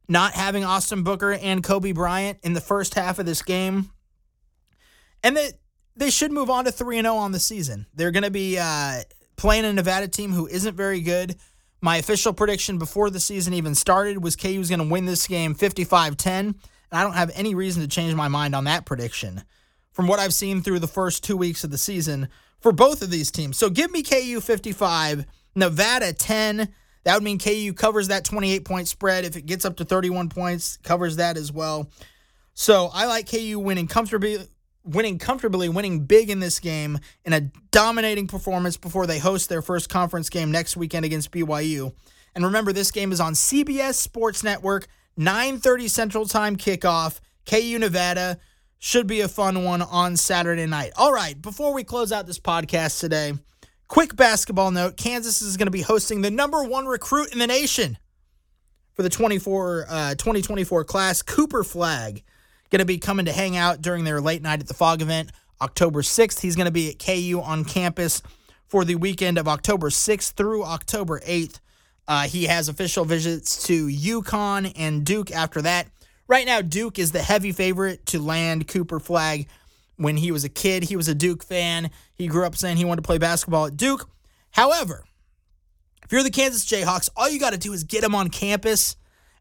not 0.09 0.33
having 0.33 0.65
Austin 0.65 1.05
Booker 1.05 1.35
and 1.35 1.63
Cobee 1.63 1.93
Bryant 1.93 2.39
in 2.43 2.55
the 2.55 2.61
first 2.61 2.95
half 2.95 3.21
of 3.21 3.27
this 3.27 3.43
game. 3.43 3.91
And 5.23 5.37
that 5.37 5.53
they 5.99 6.11
should 6.11 6.33
move 6.33 6.49
on 6.49 6.65
to 6.65 6.73
3 6.73 6.99
and 6.99 7.05
0 7.07 7.17
on 7.17 7.33
the 7.33 7.41
season. 7.41 7.87
They're 7.95 8.11
going 8.11 8.23
to 8.25 8.31
be 8.31 8.59
uh, 8.59 9.01
playing 9.37 9.65
a 9.65 9.73
Nevada 9.73 10.09
team 10.09 10.33
who 10.33 10.47
isn't 10.47 10.77
very 10.77 11.01
good. 11.01 11.37
My 11.81 11.97
official 11.97 12.33
prediction 12.33 12.79
before 12.79 13.11
the 13.11 13.21
season 13.21 13.55
even 13.55 13.75
started 13.75 14.23
was 14.23 14.37
KU 14.37 14.59
was 14.59 14.69
going 14.69 14.81
to 14.81 14.89
win 14.89 15.07
this 15.07 15.27
game 15.27 15.55
55 15.55 16.17
10. 16.17 16.47
And 16.47 16.55
I 16.91 17.03
don't 17.03 17.15
have 17.15 17.31
any 17.35 17.55
reason 17.55 17.83
to 17.83 17.89
change 17.89 18.15
my 18.15 18.29
mind 18.29 18.55
on 18.55 18.65
that 18.65 18.87
prediction 18.87 19.43
from 19.93 20.07
what 20.07 20.19
I've 20.19 20.35
seen 20.35 20.63
through 20.63 20.79
the 20.79 20.87
first 20.87 21.25
two 21.25 21.37
weeks 21.37 21.65
of 21.65 21.71
the 21.71 21.79
season 21.79 22.29
for 22.61 22.73
both 22.73 23.03
of 23.03 23.11
these 23.11 23.31
teams. 23.31 23.59
So 23.59 23.69
give 23.69 23.91
me 23.91 24.03
KU 24.03 24.41
55, 24.41 25.27
Nevada 25.55 26.13
10. 26.13 26.69
That 27.05 27.15
would 27.15 27.23
mean 27.23 27.39
KU 27.39 27.73
covers 27.75 28.09
that 28.09 28.25
28 28.25 28.65
point 28.65 28.89
spread. 28.89 29.25
If 29.25 29.37
it 29.37 29.47
gets 29.47 29.65
up 29.65 29.77
to 29.77 29.85
31 29.85 30.29
points, 30.29 30.79
covers 30.83 31.17
that 31.17 31.37
as 31.37 31.53
well. 31.53 31.91
So 32.55 32.91
I 32.93 33.07
like 33.07 33.31
KU 33.31 33.59
winning 33.59 33.87
comfortably, 33.87 34.39
winning 34.89 35.19
comfortably, 35.19 35.69
winning 35.69 36.01
big 36.07 36.31
in 36.31 36.41
this 36.41 36.59
game 36.59 36.99
in 37.25 37.33
a 37.33 37.43
dominating 37.71 38.27
performance 38.27 38.77
before 38.77 39.07
they 39.07 39.19
host 39.19 39.49
their 39.49 39.63
first 39.63 39.89
conference 39.89 40.31
game 40.31 40.51
next 40.51 40.77
weekend 40.77 41.05
against 41.05 41.31
BYU. 41.31 41.93
And 42.35 42.45
remember, 42.45 42.73
this 42.73 42.91
game 42.91 43.13
is 43.13 43.21
on 43.21 43.35
CBS 43.35 43.95
Sports 43.95 44.43
Network, 44.43 44.87
9:30 45.19 45.89
Central 45.89 46.27
Time 46.27 46.57
kickoff. 46.57 47.21
KU 47.47 47.79
Nevada 47.79 48.39
should 48.79 49.07
be 49.07 49.21
a 49.21 49.29
fun 49.29 49.65
one 49.65 49.83
on 49.83 50.17
Saturday 50.17 50.67
night. 50.67 50.93
All 50.97 51.13
right, 51.13 51.41
before 51.41 51.73
we 51.75 51.85
close 51.85 52.13
out 52.13 52.27
this 52.27 52.39
podcast 52.39 53.01
today, 53.01 53.35
quick 53.89 54.17
basketball 54.17 54.71
note: 54.71 54.97
Kansas 54.97 55.43
is 55.43 55.57
going 55.57 55.67
to 55.67 55.73
be 55.73 55.83
hosting 55.83 56.23
the 56.23 56.31
number 56.31 56.63
one 56.63 56.87
recruit 56.87 57.33
in 57.33 57.39
the 57.39 57.47
nation 57.47 57.99
for 58.95 59.03
the 59.03 59.11
24 59.11 59.87
uh, 59.89 60.11
2024 60.15 60.85
class, 60.85 61.23
Cooper 61.23 61.65
Flagg 61.65 62.23
going 62.71 62.81
to 62.81 62.85
be 62.85 62.99
coming 62.99 63.27
to 63.27 63.33
hang 63.33 63.57
out 63.57 63.81
during 63.83 64.05
their 64.05 64.21
late 64.21 64.43
night 64.43 64.61
at 64.61 64.69
the 64.69 64.75
Phog 64.75 65.03
event 65.03 65.31
October 65.61 66.03
6th. 66.03 66.41
He's 66.41 66.57
going 66.57 66.67
to 66.67 66.73
be 66.73 66.91
at 66.91 66.99
KU 66.99 67.41
on 67.43 67.65
campus 67.65 68.23
for 68.67 68.85
the 68.85 68.97
weekend 68.97 69.39
of 69.39 69.49
October 69.49 69.91
6th 69.91 70.33
through 70.33 70.65
October 70.65 71.21
8th. 71.21 71.61
Uh, 72.07 72.23
he 72.23 72.45
has 72.45 72.69
official 72.69 73.05
visits 73.05 73.67
to 73.67 73.87
UConn 73.87 74.73
and 74.77 75.05
Duke 75.05 75.31
after 75.31 75.63
that. 75.63 75.89
Right 76.27 76.47
now, 76.47 76.61
Duke 76.61 76.99
is 76.99 77.13
the 77.13 77.23
heavy 77.23 77.53
favorite 77.53 78.05
to 78.07 78.19
land 78.19 78.69
Cooper 78.69 79.01
Flagg. 79.01 79.49
When 79.97 80.17
he 80.17 80.31
was 80.31 80.45
a 80.45 80.49
kid, 80.49 80.85
he 80.85 80.97
was 80.97 81.09
a 81.09 81.15
Duke 81.15 81.43
fan. 81.43 81.91
He 82.15 82.29
grew 82.29 82.47
up 82.47 82.57
saying 82.57 82.77
he 82.77 82.85
wanted 82.85 83.03
to 83.03 83.07
play 83.07 83.19
basketball 83.19 83.67
at 83.67 83.77
Duke. 83.77 84.09
However, 84.53 85.05
if 86.05 86.13
you're 86.13 86.23
the 86.23 86.31
Kansas 86.31 86.65
Jayhawks, 86.65 87.11
all 87.17 87.29
you 87.29 87.41
got 87.41 87.53
to 87.53 87.59
do 87.59 87.73
is 87.73 87.85
get 87.85 88.05
him 88.05 88.15
on 88.15 88.29
campus 88.29 88.97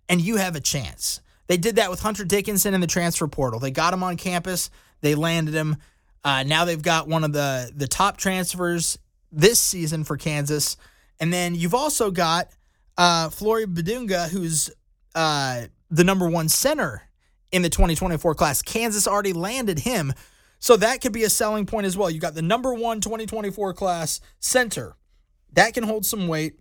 and 0.10 0.20
you 0.20 0.38
have 0.38 0.56
a 0.56 0.60
chance. 0.60 1.22
They 1.48 1.58
did 1.58 1.78
that 1.78 1.90
with 1.90 2.02
Hunter 2.02 2.26
Dickinson 2.26 2.74
in 2.74 2.82
the 2.82 2.88
transfer 2.88 3.28
portal. 3.28 3.60
They 3.60 3.72
got 3.72 3.94
him 3.94 4.04
on 4.04 4.18
campus. 4.18 4.70
They 5.02 5.16
landed 5.16 5.54
him. 5.54 5.78
Uh, 6.24 6.44
now 6.44 6.66
they've 6.66 6.82
got 6.82 7.08
one 7.08 7.24
of 7.24 7.34
the 7.34 7.72
the 7.76 7.88
top 7.88 8.18
transfers 8.18 9.00
this 9.32 9.60
season 9.60 10.04
for 10.04 10.18
Kansas. 10.18 10.78
And 11.20 11.32
then 11.32 11.56
you've 11.56 11.74
also 11.74 12.12
got 12.12 12.50
uh, 12.98 13.30
Flory 13.30 13.66
Bidunga, 13.66 14.30
who's 14.30 14.70
uh, 15.16 15.64
the 15.90 16.04
number 16.04 16.28
one 16.30 16.50
center 16.50 17.04
in 17.52 17.62
the 17.62 17.70
2024 17.70 18.36
class. 18.36 18.62
Kansas 18.62 19.08
already 19.08 19.34
landed 19.34 19.80
him. 19.80 20.14
So 20.60 20.76
that 20.78 21.02
could 21.02 21.14
be 21.14 21.24
a 21.24 21.30
selling 21.30 21.66
point 21.66 21.86
as 21.86 21.96
well. 21.96 22.10
You 22.10 22.20
got 22.20 22.34
the 22.34 22.42
number 22.42 22.74
one 22.74 23.00
2024 23.00 23.74
class 23.74 24.20
center. 24.40 24.96
That 25.54 25.74
can 25.74 25.84
hold 25.84 26.06
some 26.06 26.28
weight 26.28 26.60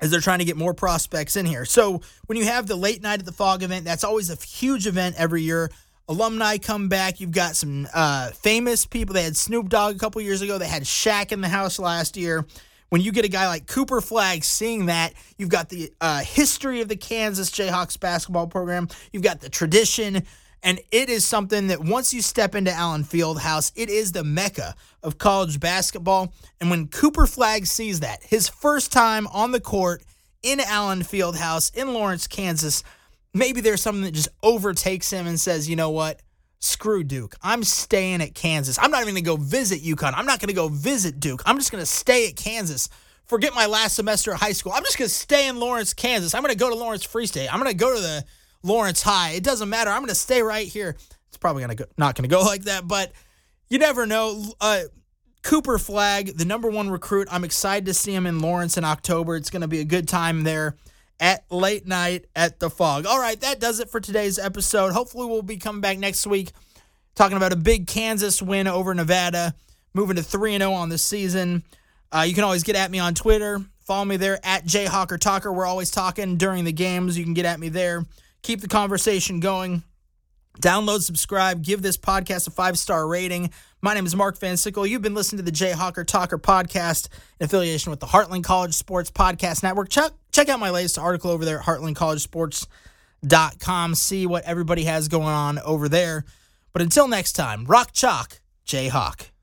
as 0.00 0.10
they're 0.10 0.20
trying 0.20 0.38
to 0.38 0.44
get 0.44 0.56
more 0.56 0.74
prospects 0.74 1.36
in 1.36 1.46
here. 1.46 1.64
So 1.64 2.00
when 2.26 2.38
you 2.38 2.44
have 2.44 2.66
the 2.66 2.76
late 2.76 3.02
night 3.02 3.20
at 3.20 3.26
the 3.26 3.32
Phog 3.32 3.62
event, 3.62 3.84
that's 3.84 4.04
always 4.04 4.30
a 4.30 4.36
huge 4.36 4.86
event 4.86 5.16
every 5.18 5.42
year. 5.42 5.70
Alumni 6.08 6.56
come 6.56 6.88
back. 6.88 7.20
You've 7.20 7.32
got 7.32 7.54
some 7.54 7.86
uh, 7.92 8.30
famous 8.30 8.86
people. 8.86 9.12
They 9.12 9.24
had 9.24 9.36
Snoop 9.36 9.68
Dogg 9.68 9.96
a 9.96 9.98
couple 9.98 10.22
years 10.22 10.40
ago. 10.40 10.56
They 10.56 10.66
had 10.66 10.84
Shaq 10.84 11.32
in 11.32 11.40
the 11.42 11.48
house 11.48 11.78
last 11.78 12.16
year. 12.16 12.46
When 12.88 13.02
you 13.02 13.12
get 13.12 13.26
a 13.26 13.28
guy 13.28 13.46
like 13.48 13.66
Cooper 13.66 14.00
Flagg 14.00 14.42
seeing 14.42 14.86
that, 14.86 15.12
you've 15.36 15.50
got 15.50 15.68
the 15.68 15.92
uh, 16.00 16.20
history 16.20 16.80
of 16.80 16.88
the 16.88 16.96
Kansas 16.96 17.50
Jayhawks 17.50 18.00
basketball 18.00 18.46
program. 18.46 18.88
You've 19.12 19.22
got 19.22 19.40
the 19.40 19.50
tradition. 19.50 20.24
And 20.62 20.80
it 20.90 21.08
is 21.08 21.26
something 21.26 21.68
that 21.68 21.80
once 21.80 22.12
you 22.12 22.20
step 22.20 22.54
into 22.54 22.72
Allen 22.72 23.04
Fieldhouse, 23.04 23.72
it 23.76 23.88
is 23.88 24.12
the 24.12 24.24
mecca 24.24 24.74
of 25.02 25.18
college 25.18 25.60
basketball. 25.60 26.32
And 26.60 26.70
when 26.70 26.88
Cooper 26.88 27.26
Flagg 27.26 27.66
sees 27.66 28.00
that, 28.00 28.22
his 28.22 28.48
first 28.48 28.92
time 28.92 29.26
on 29.28 29.52
the 29.52 29.60
court 29.60 30.02
in 30.42 30.60
Allen 30.60 31.00
Fieldhouse 31.00 31.74
in 31.74 31.94
Lawrence, 31.94 32.26
Kansas, 32.26 32.82
maybe 33.32 33.60
there's 33.60 33.82
something 33.82 34.02
that 34.02 34.14
just 34.14 34.28
overtakes 34.42 35.10
him 35.10 35.26
and 35.26 35.38
says, 35.38 35.68
you 35.68 35.76
know 35.76 35.90
what? 35.90 36.20
Screw 36.60 37.04
Duke. 37.04 37.36
I'm 37.40 37.62
staying 37.62 38.20
at 38.20 38.34
Kansas. 38.34 38.78
I'm 38.80 38.90
not 38.90 39.02
even 39.02 39.14
going 39.14 39.24
to 39.24 39.30
go 39.30 39.36
visit 39.36 39.82
UConn. 39.82 40.12
I'm 40.16 40.26
not 40.26 40.40
going 40.40 40.48
to 40.48 40.54
go 40.54 40.68
visit 40.68 41.20
Duke. 41.20 41.42
I'm 41.46 41.58
just 41.58 41.70
going 41.70 41.82
to 41.82 41.86
stay 41.86 42.28
at 42.28 42.36
Kansas. 42.36 42.88
Forget 43.26 43.54
my 43.54 43.66
last 43.66 43.94
semester 43.94 44.32
of 44.32 44.40
high 44.40 44.52
school. 44.52 44.72
I'm 44.72 44.82
just 44.82 44.98
going 44.98 45.08
to 45.08 45.14
stay 45.14 45.48
in 45.48 45.60
Lawrence, 45.60 45.94
Kansas. 45.94 46.34
I'm 46.34 46.42
going 46.42 46.52
to 46.52 46.58
go 46.58 46.68
to 46.70 46.74
Lawrence 46.74 47.04
Free 47.04 47.26
State. 47.26 47.52
I'm 47.52 47.60
going 47.60 47.70
to 47.70 47.76
go 47.76 47.94
to 47.94 48.00
the 48.00 48.24
Lawrence 48.62 49.02
High. 49.02 49.32
It 49.32 49.44
doesn't 49.44 49.68
matter. 49.68 49.90
I'm 49.90 50.00
going 50.00 50.08
to 50.08 50.14
stay 50.14 50.42
right 50.42 50.66
here. 50.66 50.96
It's 51.28 51.36
probably 51.36 51.66
to 51.66 51.74
go, 51.74 51.84
not 51.96 52.14
going 52.14 52.28
to 52.28 52.34
go 52.34 52.40
like 52.44 52.64
that, 52.64 52.86
but 52.86 53.12
you 53.68 53.78
never 53.78 54.06
know. 54.06 54.44
Uh, 54.60 54.82
Cooper 55.42 55.78
Flagg, 55.78 56.36
the 56.36 56.44
number 56.44 56.68
one 56.68 56.90
recruit. 56.90 57.28
I'm 57.30 57.44
excited 57.44 57.86
to 57.86 57.94
see 57.94 58.14
him 58.14 58.26
in 58.26 58.40
Lawrence 58.40 58.76
in 58.76 58.84
October. 58.84 59.36
It's 59.36 59.50
going 59.50 59.62
to 59.62 59.68
be 59.68 59.80
a 59.80 59.84
good 59.84 60.08
time 60.08 60.42
there 60.42 60.76
at 61.20 61.44
late 61.50 61.86
night 61.86 62.26
at 62.34 62.60
the 62.60 62.70
Phog. 62.70 63.06
All 63.06 63.20
right, 63.20 63.40
that 63.40 63.60
does 63.60 63.80
it 63.80 63.88
for 63.88 64.00
today's 64.00 64.38
episode. 64.38 64.92
Hopefully, 64.92 65.26
we'll 65.26 65.42
be 65.42 65.56
coming 65.56 65.80
back 65.80 65.98
next 65.98 66.26
week 66.26 66.50
talking 67.14 67.36
about 67.36 67.52
a 67.52 67.56
big 67.56 67.86
Kansas 67.86 68.40
win 68.40 68.66
over 68.66 68.94
Nevada, 68.94 69.54
moving 69.94 70.16
to 70.16 70.22
3 70.22 70.58
0 70.58 70.72
on 70.72 70.88
the 70.88 70.98
season. 70.98 71.62
Uh, 72.12 72.24
you 72.26 72.34
can 72.34 72.44
always 72.44 72.62
get 72.62 72.76
at 72.76 72.90
me 72.90 72.98
on 72.98 73.14
Twitter. 73.14 73.60
Follow 73.80 74.04
me 74.04 74.16
there 74.16 74.38
at 74.44 74.64
Jayhawker 74.64 75.18
Talker. 75.18 75.52
We're 75.52 75.66
always 75.66 75.90
talking 75.90 76.36
during 76.36 76.64
the 76.64 76.72
games. 76.72 77.18
You 77.18 77.24
can 77.24 77.34
get 77.34 77.44
at 77.44 77.58
me 77.58 77.68
there 77.70 78.04
keep 78.42 78.60
the 78.60 78.68
conversation 78.68 79.40
going. 79.40 79.82
Download, 80.60 81.00
subscribe, 81.00 81.62
give 81.62 81.80
this 81.82 81.96
podcast 81.96 82.48
a 82.48 82.50
five 82.50 82.76
star 82.78 83.06
rating. 83.06 83.50
My 83.80 83.94
name 83.94 84.06
is 84.06 84.16
Mark 84.16 84.40
Van 84.40 84.56
Sickle. 84.56 84.84
You've 84.84 85.02
been 85.02 85.14
listening 85.14 85.44
to 85.44 85.50
the 85.50 85.56
Jayhawker 85.56 86.04
Talker 86.04 86.36
podcast 86.36 87.08
in 87.38 87.44
affiliation 87.44 87.90
with 87.90 88.00
the 88.00 88.06
Heartland 88.06 88.42
College 88.42 88.74
Sports 88.74 89.12
Podcast 89.12 89.62
Network. 89.62 89.88
Check, 89.88 90.10
check 90.32 90.48
out 90.48 90.58
my 90.58 90.70
latest 90.70 90.98
article 90.98 91.30
over 91.30 91.44
there 91.44 91.60
at 91.60 91.64
heartlandcollegesports.com. 91.64 93.94
See 93.94 94.26
what 94.26 94.42
everybody 94.44 94.82
has 94.84 95.06
going 95.06 95.26
on 95.26 95.60
over 95.60 95.88
there. 95.88 96.24
But 96.72 96.82
until 96.82 97.06
next 97.06 97.34
time, 97.34 97.66
rock 97.66 97.92
chalk, 97.92 98.40
Jayhawk. 98.66 99.28